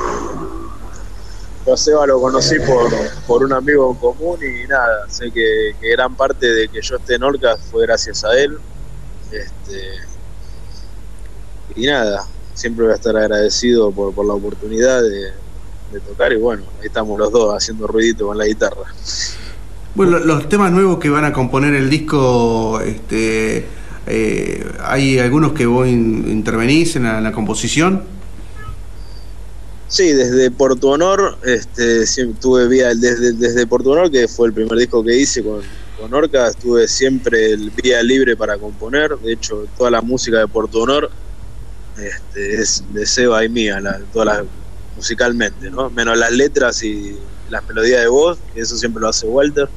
a 1.73 1.77
Seba 1.77 2.07
lo 2.07 2.21
conocí 2.21 2.57
por, 2.61 2.91
por 3.27 3.45
un 3.45 3.53
amigo 3.53 3.91
en 3.91 3.99
común 3.99 4.39
y 4.43 4.67
nada, 4.67 5.09
sé 5.09 5.31
que, 5.31 5.75
que 5.81 5.91
gran 5.91 6.15
parte 6.15 6.47
de 6.47 6.69
que 6.69 6.81
yo 6.81 6.97
esté 6.97 7.15
en 7.17 7.23
Orca 7.23 7.57
fue 7.71 7.87
gracias 7.87 8.25
a 8.25 8.39
él. 8.39 8.59
Este, 9.33 9.83
y 11.75 11.87
nada, 11.87 12.27
siempre 12.55 12.85
voy 12.85 12.93
a 12.93 12.97
estar 12.97 13.17
agradecido 13.17 13.91
por, 13.93 14.15
por 14.15 14.27
la 14.27 14.35
oportunidad 14.35 15.03
de, 15.03 15.33
tocar 16.07 16.33
y 16.33 16.37
bueno, 16.37 16.63
ahí 16.81 16.89
estamos 16.89 17.19
los 17.19 17.33
dos 17.33 17.55
haciendo 17.55 17.87
ruidito 17.87 18.27
con 18.27 18.37
la 18.37 18.45
guitarra. 18.45 18.83
Bueno, 19.95 20.19
los 20.19 20.47
temas 20.49 20.71
nuevos 20.71 20.99
que 20.99 21.09
van 21.09 21.25
a 21.25 21.33
componer 21.33 21.75
el 21.75 21.89
disco, 21.89 22.81
este, 22.81 23.65
eh, 24.07 24.73
¿hay 24.83 25.19
algunos 25.19 25.53
que 25.53 25.65
vos 25.65 25.89
intervenís 25.89 26.97
en 26.97 27.05
la, 27.05 27.33
composición? 27.33 28.03
Sí, 29.89 30.13
desde 30.13 30.51
Porto 30.51 30.89
Honor, 30.89 31.39
este, 31.45 32.05
tuve 32.41 32.67
vía 32.67 32.89
desde, 32.95 33.33
desde 33.33 33.67
Porto 33.67 33.91
Honor, 33.91 34.11
que 34.11 34.27
fue 34.27 34.49
el 34.49 34.53
primer 34.53 34.77
disco 34.77 35.05
que 35.05 35.17
hice 35.17 35.45
con, 35.45 35.61
con 35.99 36.13
Orca, 36.13 36.49
estuve 36.49 36.89
siempre 36.89 37.53
el 37.53 37.71
vía 37.71 38.03
libre 38.03 38.37
para 38.37 38.59
componer. 38.59 39.17
De 39.19 39.33
hecho, 39.33 39.67
toda 39.77 39.91
la 39.91 40.03
música 40.03 40.39
de 40.39 40.49
Porto 40.49 40.81
Honor 40.81 41.11
este, 41.99 42.61
es 42.61 42.83
de 42.93 43.07
Seba 43.07 43.45
y 43.45 43.49
mía, 43.49 43.81
la, 43.81 44.01
todas 44.13 44.45
musicalmente, 44.97 45.71
¿no? 45.71 45.91
Menos 45.91 46.19
las 46.19 46.33
letras 46.33 46.83
y 46.83 47.17
las 47.51 47.67
melodías 47.69 48.01
de 48.01 48.09
voz, 48.09 48.39
que 48.55 48.61
eso 48.61 48.77
siempre 48.77 49.01
lo 49.01 49.09
hace 49.09 49.27
Walter. 49.27 49.69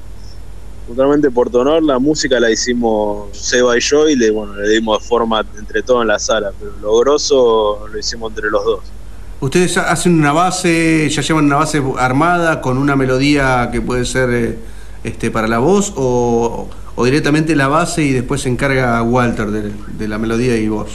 Totalmente 0.87 1.29
por 1.29 1.51
tu 1.51 1.59
honor, 1.59 1.83
la 1.83 1.99
música 1.99 2.39
la 2.39 2.49
hicimos 2.49 3.37
Seba 3.37 3.77
y 3.77 3.79
yo 3.79 4.09
y 4.09 4.15
le, 4.15 4.31
bueno, 4.31 4.55
le 4.55 4.69
dimos 4.69 5.05
forma 5.05 5.45
entre 5.59 5.83
todos 5.83 6.01
en 6.01 6.07
la 6.07 6.17
sala, 6.17 6.51
pero 6.57 6.71
lo 6.81 6.97
grosso 6.97 7.87
lo 7.87 7.99
hicimos 7.99 8.31
entre 8.31 8.49
los 8.49 8.65
dos. 8.65 8.79
¿Ustedes 9.41 9.77
hacen 9.77 10.19
una 10.19 10.34
base, 10.34 11.10
ya 11.10 11.22
llevan 11.22 11.46
una 11.46 11.58
base 11.58 11.81
armada 11.98 12.60
con 12.60 12.77
una 12.77 12.96
melodía 12.96 13.69
que 13.72 13.81
puede 13.81 14.05
ser 14.05 14.29
eh, 14.31 14.58
este, 15.03 15.31
para 15.31 15.48
la 15.48 15.60
voz 15.60 15.93
o, 15.96 16.67
directamente 16.98 17.55
la 17.55 17.69
base 17.69 18.03
y 18.03 18.12
después 18.12 18.41
se 18.41 18.50
encarga 18.50 19.01
Walter 19.01 19.48
de 19.48 20.08
la 20.10 20.17
melodía 20.17 20.58
y 20.58 20.67
voz? 20.67 20.89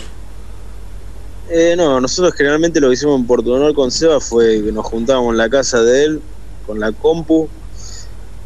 Eh, 1.49 1.75
no, 1.77 2.01
nosotros 2.01 2.35
generalmente 2.35 2.81
lo 2.81 2.89
que 2.89 2.95
hicimos 2.95 3.21
en 3.21 3.27
Porto 3.27 3.53
Honor 3.53 3.75
con 3.75 3.91
Seba 3.91 4.19
fue 4.19 4.63
que 4.63 4.73
nos 4.73 4.87
juntábamos 4.87 5.33
en 5.33 5.39
la 5.39 5.49
casa 5.51 5.83
de 5.83 6.05
él 6.05 6.23
con 6.67 6.81
la 6.81 6.91
compu, 6.93 7.49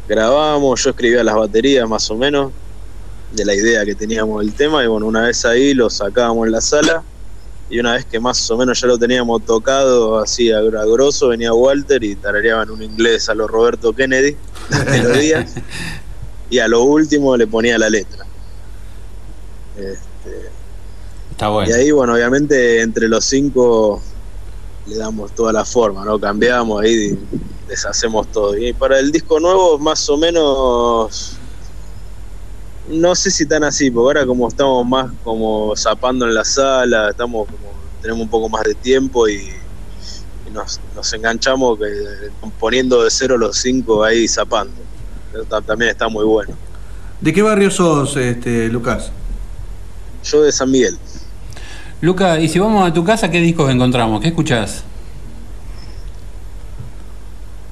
grabábamos, 0.07 0.83
yo 0.83 0.89
escribía 0.89 1.23
las 1.23 1.35
baterías 1.35 1.87
más 1.87 2.11
o 2.11 2.15
menos 2.15 2.51
de 3.31 3.45
la 3.45 3.55
idea 3.55 3.85
que 3.85 3.95
teníamos 3.95 4.41
del 4.41 4.53
tema 4.53 4.83
y 4.83 4.87
bueno, 4.87 5.05
una 5.05 5.21
vez 5.21 5.45
ahí 5.45 5.73
lo 5.73 5.89
sacábamos 5.89 6.47
en 6.47 6.51
la 6.51 6.61
sala 6.61 7.03
y 7.69 7.79
una 7.79 7.93
vez 7.93 8.05
que 8.05 8.19
más 8.19 8.49
o 8.49 8.57
menos 8.57 8.81
ya 8.81 8.87
lo 8.87 8.97
teníamos 8.97 9.45
tocado 9.45 10.19
así 10.19 10.51
a, 10.51 10.61
grosso, 10.61 11.29
venía 11.29 11.53
Walter 11.53 12.03
y 12.03 12.15
tarareaba 12.15 12.63
en 12.63 12.71
un 12.71 12.81
inglés 12.81 13.29
a 13.29 13.35
lo 13.35 13.47
Roberto 13.47 13.93
Kennedy 13.93 14.35
las 14.69 14.85
melodías 14.89 15.53
y 16.49 16.59
a 16.59 16.67
lo 16.67 16.83
último 16.83 17.37
le 17.37 17.45
ponía 17.45 17.77
la 17.77 17.89
letra. 17.89 18.25
Este, 19.77 20.49
y 21.67 21.71
ahí, 21.71 21.91
bueno, 21.91 22.15
obviamente 22.15 22.81
entre 22.81 23.07
los 23.07 23.23
cinco 23.23 24.01
le 24.87 24.97
damos 24.97 25.33
toda 25.33 25.53
la 25.53 25.63
forma, 25.63 26.03
¿no? 26.03 26.19
Cambiamos 26.19 26.81
ahí, 26.81 27.17
deshacemos 27.67 28.29
todo. 28.31 28.57
Y 28.57 28.73
para 28.73 28.99
el 28.99 29.11
disco 29.11 29.39
nuevo, 29.39 29.77
más 29.77 30.09
o 30.09 30.17
menos, 30.17 31.38
no 32.89 33.15
sé 33.15 33.29
si 33.29 33.45
tan 33.45 33.63
así, 33.63 33.91
porque 33.91 34.19
ahora 34.19 34.25
como 34.25 34.47
estamos 34.47 34.85
más 34.85 35.11
como 35.23 35.75
zapando 35.75 36.25
en 36.25 36.33
la 36.33 36.43
sala, 36.43 37.09
estamos 37.11 37.47
como, 37.47 37.71
tenemos 38.01 38.23
un 38.23 38.29
poco 38.29 38.49
más 38.49 38.63
de 38.63 38.73
tiempo 38.75 39.27
y, 39.27 39.49
nos, 40.51 40.79
enganchamos 41.13 41.77
que, 41.77 41.85
poniendo 42.59 43.03
de 43.03 43.11
cero 43.11 43.37
los 43.37 43.55
cinco 43.55 44.03
ahí 44.03 44.27
zapando. 44.27 44.73
también 45.65 45.91
está 45.91 46.09
muy 46.09 46.25
bueno. 46.25 46.55
¿De 47.21 47.31
qué 47.31 47.43
barrio 47.43 47.69
sos, 47.69 48.17
este, 48.17 48.67
Lucas? 48.67 49.11
Yo 50.23 50.41
de 50.41 50.51
San 50.51 50.71
Miguel. 50.71 50.97
Luca, 52.01 52.39
y 52.39 52.47
si 52.47 52.57
vamos 52.57 52.89
a 52.89 52.93
tu 52.93 53.03
casa, 53.03 53.29
¿qué 53.29 53.39
discos 53.39 53.69
encontramos? 53.69 54.21
¿Qué 54.21 54.29
escuchás? 54.29 54.83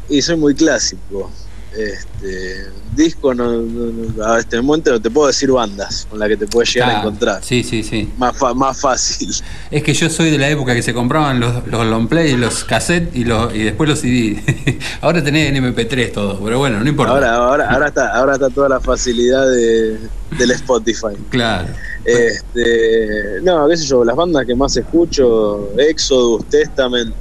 Y 0.10 0.22
soy 0.22 0.38
muy 0.38 0.54
clásico. 0.54 1.32
Este, 1.78 2.72
disco 2.96 3.36
no, 3.36 4.26
a 4.26 4.40
este 4.40 4.60
momento 4.60 4.90
no 4.90 5.00
te 5.00 5.12
puedo 5.12 5.28
decir 5.28 5.52
bandas 5.52 6.08
con 6.10 6.18
las 6.18 6.28
que 6.28 6.38
te 6.38 6.48
puedes 6.48 6.74
llegar 6.74 6.90
a 6.90 7.00
encontrar. 7.02 7.44
Sí, 7.44 7.64
sí, 7.64 7.84
sí. 7.84 8.12
Más, 8.18 8.36
más 8.56 8.80
fácil. 8.80 9.30
Es 9.70 9.84
que 9.84 9.94
yo 9.94 10.10
soy 10.10 10.32
de 10.32 10.38
la 10.38 10.50
época 10.50 10.74
que 10.74 10.82
se 10.82 10.94
compraban 10.94 11.40
los, 11.40 11.68
los 11.68 11.86
long 11.86 12.08
play, 12.08 12.36
los 12.36 12.64
cassettes 12.64 13.16
y, 13.16 13.26
los, 13.26 13.54
y 13.54 13.64
después 13.64 13.88
los 13.90 14.00
CD. 14.00 14.80
ahora 15.02 15.24
tenés 15.24 15.54
en 15.54 15.64
MP3 15.64 16.14
todo, 16.14 16.40
pero 16.44 16.58
bueno, 16.58 16.80
no 16.80 16.90
importa. 16.90 17.14
Ahora, 17.14 17.36
ahora, 17.36 17.70
ahora, 17.70 17.88
está, 17.90 18.16
ahora 18.16 18.34
está 18.34 18.50
toda 18.50 18.70
la 18.70 18.80
facilidad 18.80 19.48
de, 19.50 20.00
del 20.38 20.52
Spotify. 20.52 21.16
Claro. 21.30 21.68
Este, 22.06 23.42
no, 23.44 23.68
qué 23.68 23.78
sé 23.78 23.86
yo, 23.86 24.04
las 24.04 24.16
bandas 24.16 24.46
que 24.46 24.56
más 24.56 24.76
escucho, 24.78 25.70
Exodus, 25.78 26.46
Testament, 26.46 27.14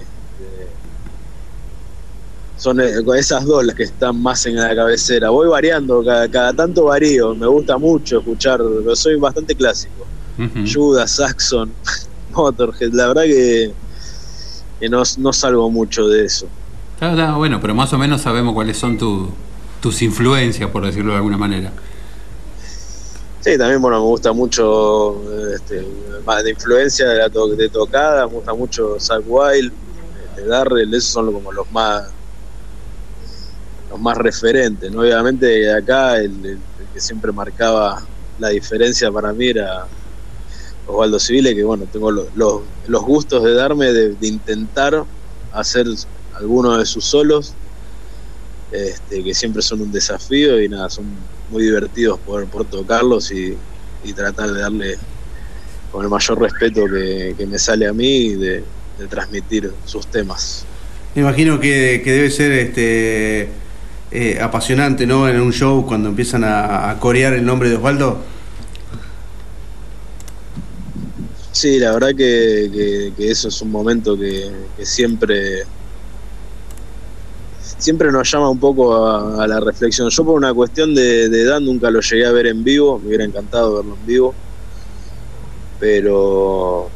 este, 0.00 0.66
son 2.62 2.80
eh, 2.80 2.92
esas 3.16 3.44
dos 3.44 3.64
las 3.64 3.74
que 3.74 3.82
están 3.82 4.22
más 4.22 4.46
en 4.46 4.54
la 4.54 4.72
cabecera. 4.72 5.30
Voy 5.30 5.48
variando, 5.48 6.04
cada, 6.04 6.52
tanto 6.52 6.84
varío, 6.84 7.34
me 7.34 7.48
gusta 7.48 7.76
mucho 7.76 8.20
escuchar, 8.20 8.60
pero 8.62 8.94
soy 8.94 9.16
bastante 9.16 9.56
clásico. 9.56 10.06
Judas, 10.72 11.16
Saxon, 11.16 11.72
Motorhead, 12.30 12.92
la 12.92 13.08
verdad 13.08 13.24
que, 13.24 13.72
no, 14.88 15.32
salgo 15.32 15.68
mucho 15.70 16.06
de 16.08 16.24
eso. 16.24 16.46
bueno, 17.36 17.60
pero 17.60 17.74
más 17.74 17.92
o 17.94 17.98
menos 17.98 18.20
sabemos 18.20 18.54
cuáles 18.54 18.76
son 18.76 18.96
tus 18.96 20.02
influencias, 20.02 20.70
por 20.70 20.86
decirlo 20.86 21.10
de 21.10 21.16
alguna 21.16 21.36
manera. 21.36 21.72
Sí, 23.40 23.58
también 23.58 23.82
bueno, 23.82 23.98
me 23.98 24.06
gusta 24.06 24.32
mucho 24.32 25.20
este, 25.52 25.84
más 26.24 26.44
de 26.44 26.50
influencia 26.50 27.08
de, 27.08 27.16
la 27.16 27.28
de 27.28 27.68
tocada, 27.68 28.28
me 28.28 28.34
gusta 28.34 28.54
mucho 28.54 29.00
Zack 29.00 29.24
Wild, 29.26 29.72
de 30.36 30.46
Darrell, 30.46 30.94
esos 30.94 31.10
son 31.10 31.32
como 31.32 31.50
los 31.50 31.68
más 31.72 32.21
los 33.92 34.00
más 34.00 34.16
referentes, 34.16 34.90
¿no? 34.90 35.00
Obviamente 35.00 35.70
acá 35.70 36.16
el, 36.16 36.58
que 36.92 37.00
siempre 37.00 37.30
marcaba 37.30 38.02
la 38.38 38.48
diferencia 38.48 39.12
para 39.12 39.32
mí 39.32 39.48
era 39.48 39.86
Osvaldo 40.86 41.20
Civile, 41.20 41.54
que 41.54 41.62
bueno, 41.62 41.86
tengo 41.92 42.10
los, 42.10 43.02
gustos 43.02 43.44
de 43.44 43.54
darme 43.54 43.92
de, 43.92 44.16
intentar 44.26 45.04
hacer 45.52 45.86
algunos 46.34 46.78
de 46.78 46.86
sus 46.86 47.04
solos, 47.04 47.52
este, 48.72 49.22
que 49.22 49.34
siempre 49.34 49.60
son 49.60 49.82
un 49.82 49.92
desafío 49.92 50.60
y 50.60 50.68
nada, 50.68 50.88
son 50.88 51.04
muy 51.50 51.64
divertidos 51.64 52.18
por, 52.20 52.46
por 52.46 52.64
tocarlos 52.64 53.30
y, 53.30 53.56
tratar 54.16 54.50
de 54.50 54.60
darle 54.60 54.98
con 55.92 56.02
el 56.02 56.10
mayor 56.10 56.40
respeto 56.40 56.86
que, 56.86 57.46
me 57.46 57.58
sale 57.58 57.86
a 57.86 57.92
mí 57.92 58.34
de, 58.34 58.64
transmitir 59.08 59.72
sus 59.84 60.06
temas. 60.06 60.64
Me 61.14 61.22
imagino 61.22 61.60
que, 61.60 62.02
debe 62.04 62.30
ser 62.30 62.52
este 62.52 63.61
eh, 64.12 64.38
apasionante, 64.40 65.06
¿no? 65.06 65.28
En 65.28 65.40
un 65.40 65.52
show 65.52 65.86
cuando 65.86 66.08
empiezan 66.08 66.44
a, 66.44 66.96
corear 67.00 67.32
el 67.32 67.44
nombre 67.44 67.68
de 67.68 67.76
Osvaldo. 67.76 68.18
Sí, 71.52 71.78
la 71.78 71.92
verdad 71.92 72.10
que, 72.16 73.12
eso 73.18 73.48
es 73.48 73.62
un 73.62 73.70
momento 73.70 74.18
que 74.18 74.50
siempre 74.82 75.64
siempre 77.82 78.12
nos 78.12 78.30
llama 78.30 78.48
un 78.48 78.60
poco 78.60 78.94
a, 79.40 79.46
la 79.46 79.58
reflexión. 79.58 80.08
Yo 80.08 80.24
por 80.24 80.36
una 80.36 80.54
cuestión 80.54 80.94
de, 80.94 81.24
edad 81.24 81.60
nunca 81.60 81.90
lo 81.90 82.00
llegué 82.00 82.24
a 82.24 82.30
ver 82.30 82.46
en 82.46 82.62
vivo, 82.62 82.98
me 82.98 83.08
hubiera 83.08 83.24
encantado 83.24 83.76
verlo 83.76 83.96
en 83.96 84.06
vivo, 84.06 84.34
pero, 85.80 86.88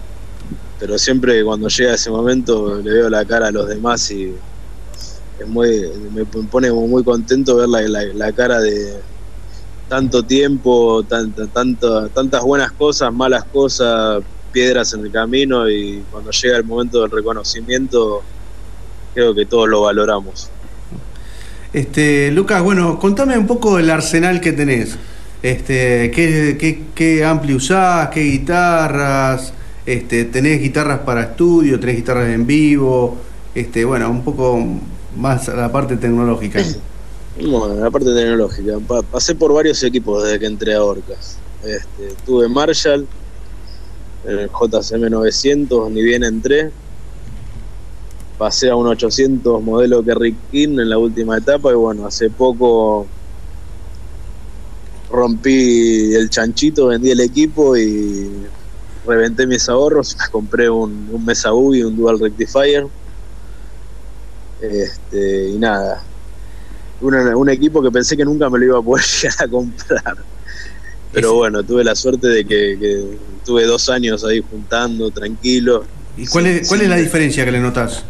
pero 0.79 0.97
siempre 0.97 1.45
cuando 1.45 1.69
llega 1.69 1.95
ese 1.95 2.11
momento 2.11 2.81
le 2.81 2.91
veo 2.91 3.11
la 3.11 3.25
cara 3.25 3.49
a 3.49 3.51
los 3.51 3.69
demás 3.69 4.09
y 4.13 4.33
muy, 5.45 5.91
me 6.15 6.25
pone 6.25 6.73
muy 6.73 7.05
contento 7.05 7.57
ver 7.57 7.69
la, 7.69 8.33
cara 8.33 8.61
de 8.61 9.01
tanto 9.89 10.23
tiempo, 10.23 11.05
tanto, 11.05 12.09
tantas 12.09 12.43
buenas 12.43 12.73
cosas, 12.73 13.13
malas 13.13 13.45
cosas, 13.45 14.23
piedras 14.53 14.95
en 14.95 15.01
el 15.05 15.13
camino 15.13 15.69
y 15.69 16.03
cuando 16.11 16.31
llega 16.31 16.57
el 16.57 16.65
momento 16.65 17.03
del 17.03 17.11
reconocimiento 17.11 18.23
creo 19.13 19.35
que 19.35 19.47
todos 19.47 19.69
lo 19.69 19.83
valoramos. 19.83 20.49
Este, 21.73 22.31
Lucas, 22.31 22.63
bueno, 22.63 22.99
contame 22.99 23.37
un 23.37 23.47
poco 23.47 23.79
el 23.79 23.91
arsenal 23.91 24.41
que 24.41 24.53
tenés. 24.53 24.97
Este, 25.43 26.11
¿qué, 26.11 26.85
qué, 26.95 27.25
ampli 27.25 27.55
usás? 27.55 28.09
¿Qué 28.09 28.21
guitarras? 28.23 29.53
Este, 29.85 30.25
¿Tenés 30.25 30.61
guitarras 30.61 31.01
para 31.01 31.23
estudio? 31.23 31.79
¿Tenés 31.79 31.97
guitarras 31.97 32.31
en 32.31 32.47
vivo? 32.47 33.19
Este, 33.55 33.85
bueno, 33.85 34.11
un 34.11 34.25
poco 34.25 34.59
más 35.17 35.49
a 35.49 35.55
la 35.55 35.73
parte 35.73 35.97
tecnológica. 35.97 36.63
Bueno, 37.39 37.75
la 37.75 37.91
parte 37.91 38.15
tecnológica. 38.15 38.79
pasé 39.13 39.35
por 39.35 39.53
varios 39.53 39.83
equipos 39.83 40.23
desde 40.23 40.39
que 40.39 40.47
entré 40.47 40.75
a 40.75 40.83
Orcas. 40.83 41.37
Este, 41.63 42.15
tuve 42.25 42.49
Marshall, 42.49 43.07
el 44.25 44.49
JCM 44.49 45.11
900, 45.11 45.91
ni 45.91 46.03
bien 46.03 46.25
entré 46.25 46.73
pasé 48.39 48.71
a 48.71 48.77
un 48.77 48.87
800 48.87 49.63
modelo 49.63 50.05
Kerry 50.05 50.37
King 50.51 50.79
en 50.79 50.91
la 50.91 50.99
última 50.99 51.39
etapa 51.39 51.71
y 51.71 51.75
bueno, 51.75 52.07
hace 52.07 52.31
poco 52.31 53.07
rompí 55.11 56.15
el 56.15 56.29
chanchito, 56.29 56.89
vendí 56.89 57.11
el 57.11 57.21
equipo 57.21 57.77
y 57.77 58.31
reventé 59.07 59.47
mis 59.47 59.69
ahorros, 59.69 60.17
compré 60.31 60.69
un, 60.69 61.09
un 61.13 61.25
Mesa 61.25 61.51
y 61.51 61.83
un 61.83 61.97
Dual 61.97 62.19
Rectifier. 62.19 62.87
Este, 64.61 65.51
y 65.51 65.59
nada, 65.59 66.03
un 67.01 67.49
equipo 67.51 67.83
que 67.83 67.91
pensé 67.91 68.17
que 68.17 68.25
nunca 68.25 68.49
me 68.49 68.59
lo 68.59 68.65
iba 68.65 68.79
a 68.79 68.83
poder 68.83 69.05
llegar 69.23 69.43
a 69.43 69.49
comprar. 69.49 70.17
Pero 71.13 71.35
bueno, 71.35 71.63
tuve 71.63 71.85
la 71.85 71.95
suerte 71.95 72.29
de 72.29 72.45
que, 72.45 73.19
tuve 73.45 73.65
dos 73.65 73.89
años 73.89 74.25
ahí 74.25 74.43
juntando, 74.51 75.11
tranquilo. 75.11 75.85
¿Y 76.17 76.27
cuál, 76.27 76.47
es, 76.47 76.69
cuál 76.69 76.83
es 76.83 76.89
la 76.89 76.97
diferencia 76.97 77.45
que 77.45 77.53
le 77.53 77.61
notas? 77.61 78.05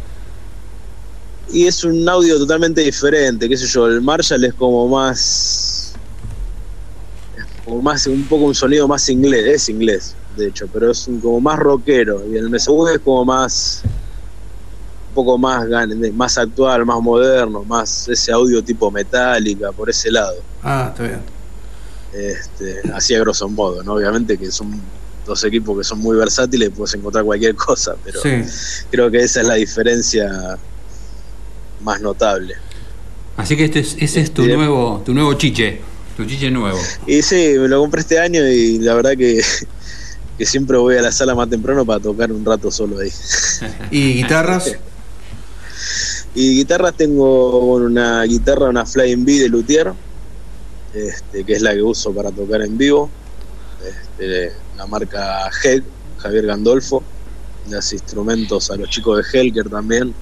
y 1.51 1.65
es 1.65 1.83
un 1.83 2.07
audio 2.07 2.37
totalmente 2.37 2.81
diferente, 2.81 3.47
qué 3.47 3.57
sé 3.57 3.65
yo, 3.67 3.87
el 3.87 4.01
Marshall 4.01 4.43
es 4.43 4.53
como 4.53 4.87
más 4.87 5.93
como 7.63 7.81
más 7.81 8.07
un 8.07 8.23
poco 8.23 8.45
un 8.45 8.55
sonido 8.55 8.87
más 8.87 9.07
inglés, 9.09 9.45
es 9.45 9.69
inglés, 9.69 10.15
de 10.35 10.47
hecho, 10.47 10.67
pero 10.71 10.91
es 10.91 11.09
como 11.21 11.39
más 11.39 11.59
rockero 11.59 12.23
y 12.31 12.37
el 12.37 12.49
Mesebug 12.49 12.89
es 12.89 12.99
como 12.99 13.25
más 13.25 13.81
un 13.83 13.96
poco 15.17 15.35
más 15.39 15.65
más 16.13 16.37
actual, 16.37 16.85
más 16.85 17.01
moderno, 17.01 17.63
más 17.63 18.07
ese 18.07 18.31
audio 18.31 18.63
tipo 18.63 18.91
metálica 18.91 19.71
por 19.71 19.89
ese 19.89 20.11
lado. 20.11 20.43
Ah, 20.61 20.89
está 20.91 21.03
bien. 21.03 21.21
Este, 22.13 22.91
así 22.93 23.15
a 23.15 23.19
grosso 23.21 23.49
modo, 23.49 23.81
¿no? 23.81 23.93
Obviamente 23.93 24.37
que 24.37 24.51
son 24.51 24.79
dos 25.25 25.43
equipos 25.43 25.75
que 25.79 25.83
son 25.83 25.97
muy 25.97 26.15
versátiles, 26.15 26.69
puedes 26.69 26.93
encontrar 26.93 27.25
cualquier 27.25 27.55
cosa, 27.67 27.95
pero 28.03 28.21
creo 28.91 29.09
que 29.09 29.17
esa 29.17 29.41
es 29.41 29.47
la 29.47 29.55
diferencia 29.55 30.59
más 31.81 31.99
notable. 31.99 32.53
Así 33.37 33.57
que 33.57 33.65
este 33.65 33.79
es, 33.79 33.95
ese 33.99 34.21
es 34.21 34.31
tu 34.31 34.45
nuevo, 34.45 35.01
tu 35.03 35.15
nuevo 35.15 35.33
chiche, 35.33 35.81
tu 36.15 36.25
chiche 36.25 36.51
nuevo. 36.51 36.77
Y 37.07 37.23
sí, 37.23 37.55
me 37.57 37.67
lo 37.67 37.79
compré 37.79 38.01
este 38.01 38.19
año 38.19 38.47
y 38.47 38.77
la 38.77 38.93
verdad 38.93 39.17
que, 39.17 39.41
que 40.37 40.45
siempre 40.45 40.77
voy 40.77 40.95
a 40.97 41.01
la 41.01 41.11
sala 41.11 41.33
más 41.33 41.49
temprano 41.49 41.83
para 41.83 41.99
tocar 41.99 42.31
un 42.31 42.45
rato 42.45 42.69
solo 42.69 42.99
ahí. 42.99 43.11
¿Y 43.89 44.13
guitarras? 44.13 44.77
Y 46.39 46.57
guitarras 46.57 46.93
tengo 46.93 47.73
una 47.73 48.21
guitarra, 48.23 48.69
una 48.69 48.85
Flying 48.85 49.25
B 49.25 49.39
de 49.39 49.49
Luthier, 49.49 49.91
este, 50.93 51.43
que 51.43 51.53
es 51.53 51.63
la 51.63 51.73
que 51.73 51.81
uso 51.81 52.13
para 52.13 52.31
tocar 52.31 52.61
en 52.61 52.77
vivo. 52.77 53.09
Este, 53.83 54.51
la 54.77 54.85
marca 54.85 55.49
Head, 55.63 55.81
Javier 56.19 56.45
Gandolfo. 56.45 57.01
las 57.69 57.91
instrumentos 57.91 58.69
a 58.69 58.75
los 58.75 58.87
chicos 58.91 59.17
de 59.17 59.39
Helker 59.39 59.67
también 59.67 60.13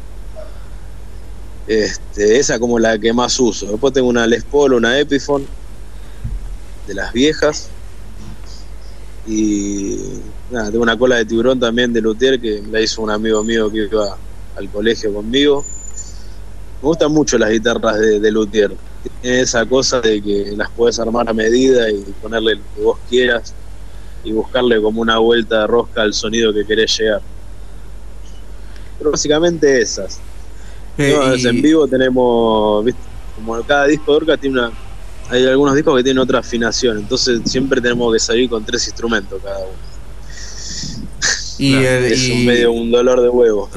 este, 1.68 2.38
esa 2.40 2.60
como 2.60 2.80
la 2.80 2.98
que 2.98 3.12
más 3.12 3.38
uso. 3.38 3.68
Después 3.68 3.92
tengo 3.92 4.08
una 4.08 4.26
Les 4.26 4.46
Paul, 4.46 4.74
una 4.74 4.98
Epiphone, 4.98 5.46
de 6.88 6.94
las 6.94 7.12
viejas. 7.12 7.68
Y 9.28 9.98
tengo 10.50 10.82
una 10.82 10.98
cola 10.98 11.18
de 11.18 11.26
tiburón 11.26 11.60
también 11.60 11.92
de 11.92 12.00
Luthier 12.00 12.40
que 12.40 12.64
la 12.72 12.80
hizo 12.80 13.02
un 13.02 13.10
amigo 13.10 13.44
mío 13.44 13.70
que 13.70 13.90
iba 13.92 14.18
al 14.56 14.70
colegio 14.70 15.14
conmigo. 15.14 15.66
Me 16.82 16.88
gustan 16.88 17.12
mucho 17.12 17.38
las 17.38 17.50
guitarras 17.50 18.00
de, 18.00 18.20
de 18.20 18.32
Luthier. 18.32 18.76
Tiene 19.22 19.42
esa 19.42 19.66
cosa 19.66 20.02
de 20.02 20.22
que 20.22 20.54
las 20.56 20.70
puedes 20.72 21.00
armar 21.00 21.30
a 21.30 21.34
medida 21.34 21.90
y 21.90 22.02
ponerle 22.22 22.56
lo 22.56 22.62
que 22.76 22.82
vos 22.82 23.00
quieras 23.10 23.54
y 24.24 24.32
buscarle 24.32 24.82
como 24.82 25.02
una 25.02 25.20
vuelta 25.20 25.62
de 25.62 25.68
rosca 25.68 26.02
al 26.02 26.14
sonido 26.14 26.54
que 26.54 26.66
querés 26.66 26.98
llegar. 26.98 27.22
Pero 28.98 29.12
básicamente 29.12 29.82
esas. 29.82 30.20
Eh, 30.98 31.36
en 31.44 31.62
vivo 31.62 31.88
tenemos, 31.88 32.86
como 33.36 33.62
cada 33.64 33.86
disco 33.88 34.12
de 34.12 34.18
Orca 34.18 34.38
tiene 34.38 34.60
una. 34.60 34.72
Hay 35.30 35.46
algunos 35.48 35.76
discos 35.76 35.98
que 35.98 36.04
tienen 36.04 36.22
otra 36.22 36.40
afinación, 36.40 37.00
entonces 37.00 37.42
siempre 37.46 37.82
tenemos 37.82 38.14
que 38.14 38.20
salir 38.20 38.50
con 38.50 38.64
tres 38.64 38.86
instrumentos 38.86 39.42
cada 39.44 39.60
uno. 39.60 39.95
Y 41.58 41.76
es 41.76 42.30
un 42.30 42.46
medio 42.46 42.72
un 42.72 42.92
dolor 42.92 43.22
de 43.22 43.30
huevo. 43.30 43.70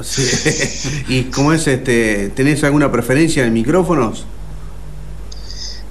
¿Y 1.07 1.23
cómo 1.25 1.53
es 1.53 1.67
este? 1.67 2.29
¿Tenés 2.29 2.63
alguna 2.63 2.91
preferencia 2.91 3.45
en 3.45 3.53
micrófonos? 3.53 4.25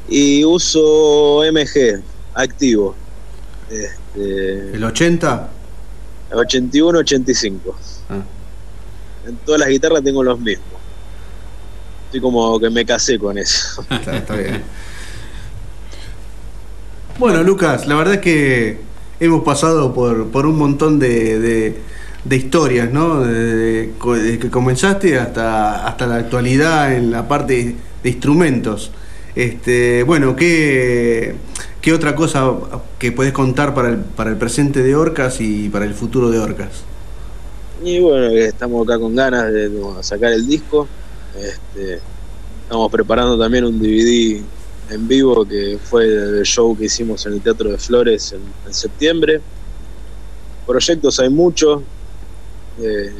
Y 0.08 0.44
uso 0.44 1.42
MG, 1.50 2.02
activo. 2.34 2.94
Este, 3.70 4.76
¿El 4.76 4.84
80? 4.84 5.50
81, 6.32 6.98
85. 6.98 7.78
En 9.26 9.36
todas 9.38 9.60
las 9.60 9.68
guitarras 9.68 10.02
tengo 10.02 10.22
los 10.22 10.38
mismos. 10.40 10.66
Estoy 12.06 12.20
como 12.20 12.58
que 12.58 12.70
me 12.70 12.84
casé 12.84 13.18
con 13.18 13.36
eso. 13.36 13.84
Está, 13.90 14.36
bien. 14.36 14.62
Bueno, 17.18 17.42
Lucas, 17.42 17.86
la 17.86 17.96
verdad 17.96 18.14
es 18.14 18.20
que 18.20 18.80
hemos 19.20 19.42
pasado 19.42 19.92
por, 19.92 20.46
un 20.46 20.56
montón 20.56 20.98
de, 20.98 21.76
historias, 22.30 22.90
¿no? 22.92 23.20
Desde 23.20 24.38
que 24.38 24.50
comenzaste 24.50 25.18
hasta, 25.18 25.86
hasta 25.86 26.06
la 26.06 26.16
actualidad 26.16 26.94
en 26.94 27.10
la 27.10 27.26
parte 27.28 27.76
de 28.02 28.10
instrumentos. 28.10 28.90
Este, 29.34 30.02
bueno, 30.02 30.34
¿qué, 30.34 31.34
¿qué 31.80 31.92
otra 31.92 32.14
cosa 32.14 32.52
que 32.98 33.12
puedes 33.12 33.32
contar 33.32 33.74
para 33.74 33.90
el, 33.90 33.98
para 33.98 34.30
el 34.30 34.36
presente 34.36 34.82
de 34.82 34.96
Orcas 34.96 35.40
y 35.40 35.68
para 35.68 35.84
el 35.84 35.94
futuro 35.94 36.30
de 36.30 36.38
Orcas? 36.38 36.84
Y 37.82 38.00
bueno, 38.00 38.26
estamos 38.26 38.86
acá 38.86 38.98
con 38.98 39.14
ganas 39.14 39.52
de 39.52 39.70
sacar 40.00 40.32
el 40.32 40.46
disco. 40.46 40.88
Este, 41.36 42.00
estamos 42.64 42.90
preparando 42.90 43.38
también 43.38 43.64
un 43.64 43.78
DVD 43.78 44.42
en 44.90 45.08
vivo, 45.08 45.44
que 45.46 45.78
fue 45.82 46.04
el 46.04 46.42
show 46.44 46.76
que 46.76 46.86
hicimos 46.86 47.26
en 47.26 47.34
el 47.34 47.40
Teatro 47.40 47.70
de 47.70 47.78
Flores 47.78 48.32
en, 48.32 48.40
en 48.66 48.74
septiembre. 48.74 49.40
Proyectos 50.66 51.18
hay 51.20 51.30
muchos. 51.30 51.82
Eh, 52.80 53.12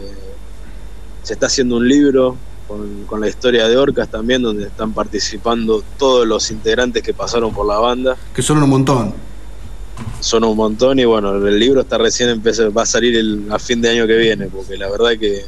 se 1.22 1.32
está 1.34 1.46
haciendo 1.46 1.76
un 1.76 1.88
libro 1.88 2.36
con, 2.66 3.04
con 3.04 3.20
la 3.20 3.28
historia 3.28 3.68
de 3.68 3.76
Orcas 3.76 4.08
también, 4.08 4.42
donde 4.42 4.66
están 4.66 4.92
participando 4.92 5.82
todos 5.98 6.26
los 6.26 6.50
integrantes 6.50 7.02
que 7.02 7.12
pasaron 7.12 7.52
por 7.52 7.66
la 7.66 7.78
banda. 7.78 8.16
Que 8.34 8.42
son 8.42 8.62
un 8.62 8.70
montón. 8.70 9.14
Son 10.20 10.44
un 10.44 10.56
montón 10.56 10.98
y 10.98 11.04
bueno, 11.04 11.34
el 11.34 11.58
libro 11.58 11.80
está 11.80 11.98
recién 11.98 12.28
empezó, 12.28 12.72
va 12.72 12.82
a 12.82 12.86
salir 12.86 13.16
el, 13.16 13.46
a 13.50 13.58
fin 13.58 13.80
de 13.80 13.90
año 13.90 14.06
que 14.06 14.16
viene, 14.16 14.46
porque 14.46 14.76
la 14.76 14.88
verdad 14.88 15.18
que 15.18 15.44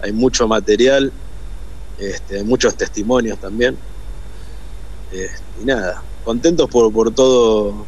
hay 0.00 0.12
mucho 0.12 0.48
material, 0.48 1.12
este, 1.98 2.42
muchos 2.42 2.74
testimonios 2.74 3.38
también. 3.38 3.76
Este, 5.12 5.42
y 5.62 5.64
nada, 5.64 6.02
contentos 6.24 6.68
por, 6.70 6.92
por 6.92 7.12
todo 7.12 7.86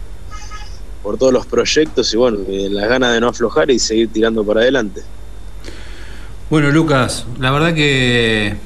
por 1.03 1.19
todos 1.19 1.33
los 1.33 1.47
proyectos 1.47 2.15
y 2.15 2.17
bueno, 2.17 2.39
que 2.47 2.69
las 2.71 2.89
ganas 2.89 3.13
de 3.13 3.21
no 3.21 3.29
aflojar 3.29 3.71
y 3.71 3.79
seguir 3.79 4.13
tirando 4.13 4.45
para 4.45 4.61
adelante. 4.61 5.03
Bueno, 6.49 6.71
Lucas, 6.71 7.27
la 7.41 7.51
verdad 7.51 7.75
que 7.75 8.57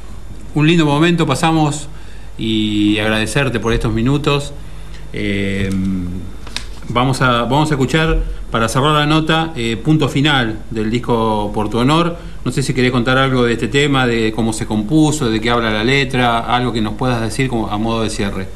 un 0.54 0.66
lindo 0.66 0.84
momento 0.84 1.26
pasamos 1.26 1.88
y 2.36 2.98
agradecerte 2.98 3.58
por 3.58 3.72
estos 3.72 3.92
minutos. 3.92 4.52
Eh, 5.12 5.70
vamos, 6.88 7.20
a, 7.22 7.42
vamos 7.42 7.70
a 7.70 7.74
escuchar, 7.74 8.22
para 8.50 8.68
cerrar 8.68 8.92
la 8.92 9.06
nota, 9.06 9.52
eh, 9.56 9.76
punto 9.76 10.08
final 10.08 10.58
del 10.70 10.90
disco 10.90 11.50
Por 11.52 11.68
tu 11.68 11.78
Honor. 11.78 12.16
No 12.44 12.52
sé 12.52 12.62
si 12.62 12.74
querés 12.74 12.92
contar 12.92 13.18
algo 13.18 13.44
de 13.44 13.54
este 13.54 13.68
tema, 13.68 14.06
de 14.06 14.32
cómo 14.32 14.52
se 14.52 14.66
compuso, 14.66 15.28
de 15.28 15.40
qué 15.40 15.50
habla 15.50 15.70
la 15.70 15.84
letra, 15.84 16.38
algo 16.38 16.72
que 16.72 16.80
nos 16.80 16.94
puedas 16.94 17.20
decir 17.20 17.48
como 17.48 17.68
a 17.68 17.76
modo 17.78 18.02
de 18.02 18.10
cierre. 18.10 18.46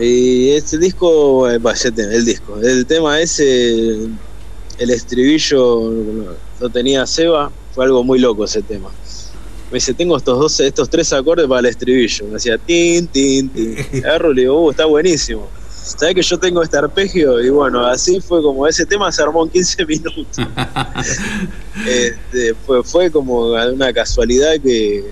Y 0.00 0.50
este 0.50 0.78
disco, 0.78 1.50
eh, 1.50 1.58
bah, 1.58 1.74
el 1.96 2.24
disco, 2.24 2.58
el 2.60 2.86
tema 2.86 3.20
ese, 3.20 4.08
el 4.78 4.90
estribillo 4.90 5.92
lo 6.60 6.68
tenía 6.70 7.06
Seba, 7.06 7.50
fue 7.74 7.84
algo 7.84 8.04
muy 8.04 8.18
loco 8.18 8.44
ese 8.44 8.62
tema. 8.62 8.90
Me 9.70 9.76
dice, 9.76 9.94
tengo 9.94 10.18
estos 10.18 10.38
dos, 10.38 10.60
estos 10.60 10.90
tres 10.90 11.12
acordes 11.14 11.46
para 11.46 11.60
el 11.60 11.66
estribillo. 11.66 12.26
Me 12.26 12.32
decía, 12.34 12.58
tin, 12.58 13.06
tin, 13.06 13.48
tin. 13.48 13.76
Agarro 14.04 14.32
y 14.32 14.34
le 14.34 14.40
digo, 14.42 14.66
uh, 14.66 14.70
está 14.70 14.84
buenísimo. 14.84 15.48
¿Sabes 15.82 16.14
que 16.14 16.22
yo 16.22 16.38
tengo 16.38 16.62
este 16.62 16.78
arpegio? 16.78 17.40
Y 17.40 17.50
bueno, 17.50 17.84
así 17.84 18.20
fue 18.20 18.40
como 18.40 18.66
ese 18.66 18.86
tema 18.86 19.10
se 19.10 19.22
armó 19.22 19.44
en 19.44 19.50
15 19.50 19.86
minutos. 19.86 20.38
Este, 21.86 22.54
fue, 22.66 22.82
fue 22.84 23.10
como 23.10 23.52
una 23.52 23.92
casualidad 23.92 24.52
que, 24.62 25.04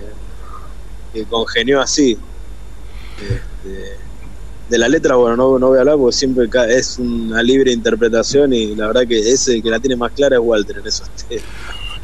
que 1.13 1.25
congenió 1.25 1.81
así. 1.81 2.17
Este, 3.17 4.01
de 4.69 4.77
la 4.77 4.87
letra, 4.87 5.15
bueno, 5.15 5.35
no, 5.35 5.59
no 5.59 5.67
voy 5.67 5.77
a 5.77 5.81
hablar 5.81 5.97
porque 5.97 6.15
siempre 6.15 6.49
es 6.69 6.97
una 6.97 7.43
libre 7.43 7.73
interpretación 7.73 8.53
y 8.53 8.73
la 8.73 8.87
verdad 8.87 9.05
que 9.05 9.19
ese 9.19 9.61
que 9.61 9.69
la 9.69 9.81
tiene 9.81 9.97
más 9.97 10.13
clara 10.13 10.37
es 10.37 10.41
Walter 10.41 10.77
en 10.77 10.87
esos 10.87 11.09
temas. 11.27 11.43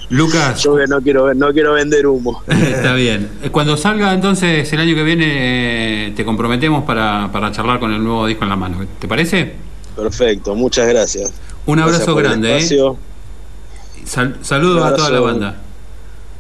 Lucas, 0.10 0.63
Yo 0.63 0.76
que 0.78 0.88
no 0.88 1.02
quiero, 1.02 1.34
no 1.34 1.52
quiero 1.52 1.74
vender 1.74 2.08
humo. 2.08 2.41
está 2.48 2.93
bien. 2.93 3.30
Eh, 3.43 3.50
Cuando 3.50 3.76
salga 3.76 4.13
entonces 4.13 4.72
el 4.72 4.80
año 4.80 4.96
que 4.96 5.04
viene, 5.04 6.08
eh, 6.08 6.13
te 6.15 6.24
comprometemos 6.24 6.84
para, 6.86 7.30
para 7.32 7.52
charlar 7.52 7.80
con 7.80 7.91
el 7.93 8.02
nuevo 8.04 8.26
disco 8.26 8.43
en 8.43 8.50
la 8.50 8.56
mano. 8.56 8.78
¿Te 9.00 9.08
parece? 9.08 9.54
Perfecto, 9.96 10.56
muchas 10.56 10.88
gracias. 10.88 11.34
Un 11.65 11.80
abrazo 11.80 12.15
grande, 12.15 12.58
¿eh? 12.58 12.93
Sal- 14.06 14.38
saludos 14.41 14.86
a 14.86 14.96
toda 14.96 15.10
la 15.10 15.20
banda. 15.20 15.56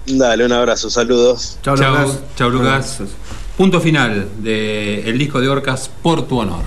Dale, 0.05 0.45
un 0.45 0.53
abrazo, 0.53 0.89
saludos. 0.89 1.57
Chao, 1.61 1.75
Chau, 1.75 1.91
Lucas. 1.91 2.19
chau, 2.37 2.49
Lucas. 2.49 3.01
Punto 3.57 3.81
final 3.81 4.29
del 4.37 5.17
disco 5.17 5.41
de 5.41 5.49
Orcas 5.49 5.89
por 6.01 6.25
tu 6.27 6.39
honor. 6.39 6.61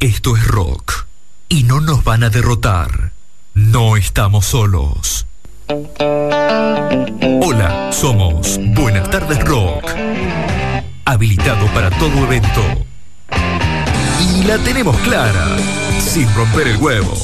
Esto 0.00 0.36
es 0.36 0.46
rock 0.46 1.06
y 1.48 1.64
no 1.64 1.80
nos 1.80 2.04
van 2.04 2.22
a 2.22 2.30
derrotar. 2.30 3.12
No 3.54 3.96
estamos 3.96 4.46
solos. 4.46 5.26
Hola, 7.42 7.90
somos 7.92 8.58
Buenas 8.74 9.10
tardes 9.10 9.42
Rock. 9.44 9.84
Habilitado 11.04 11.66
para 11.74 11.90
todo 11.90 12.24
evento. 12.24 12.62
Y 14.20 14.44
la 14.44 14.58
tenemos 14.58 14.96
clara, 14.98 15.56
sin 16.00 16.32
romper 16.34 16.68
el 16.68 16.76
huevo. 16.76 17.14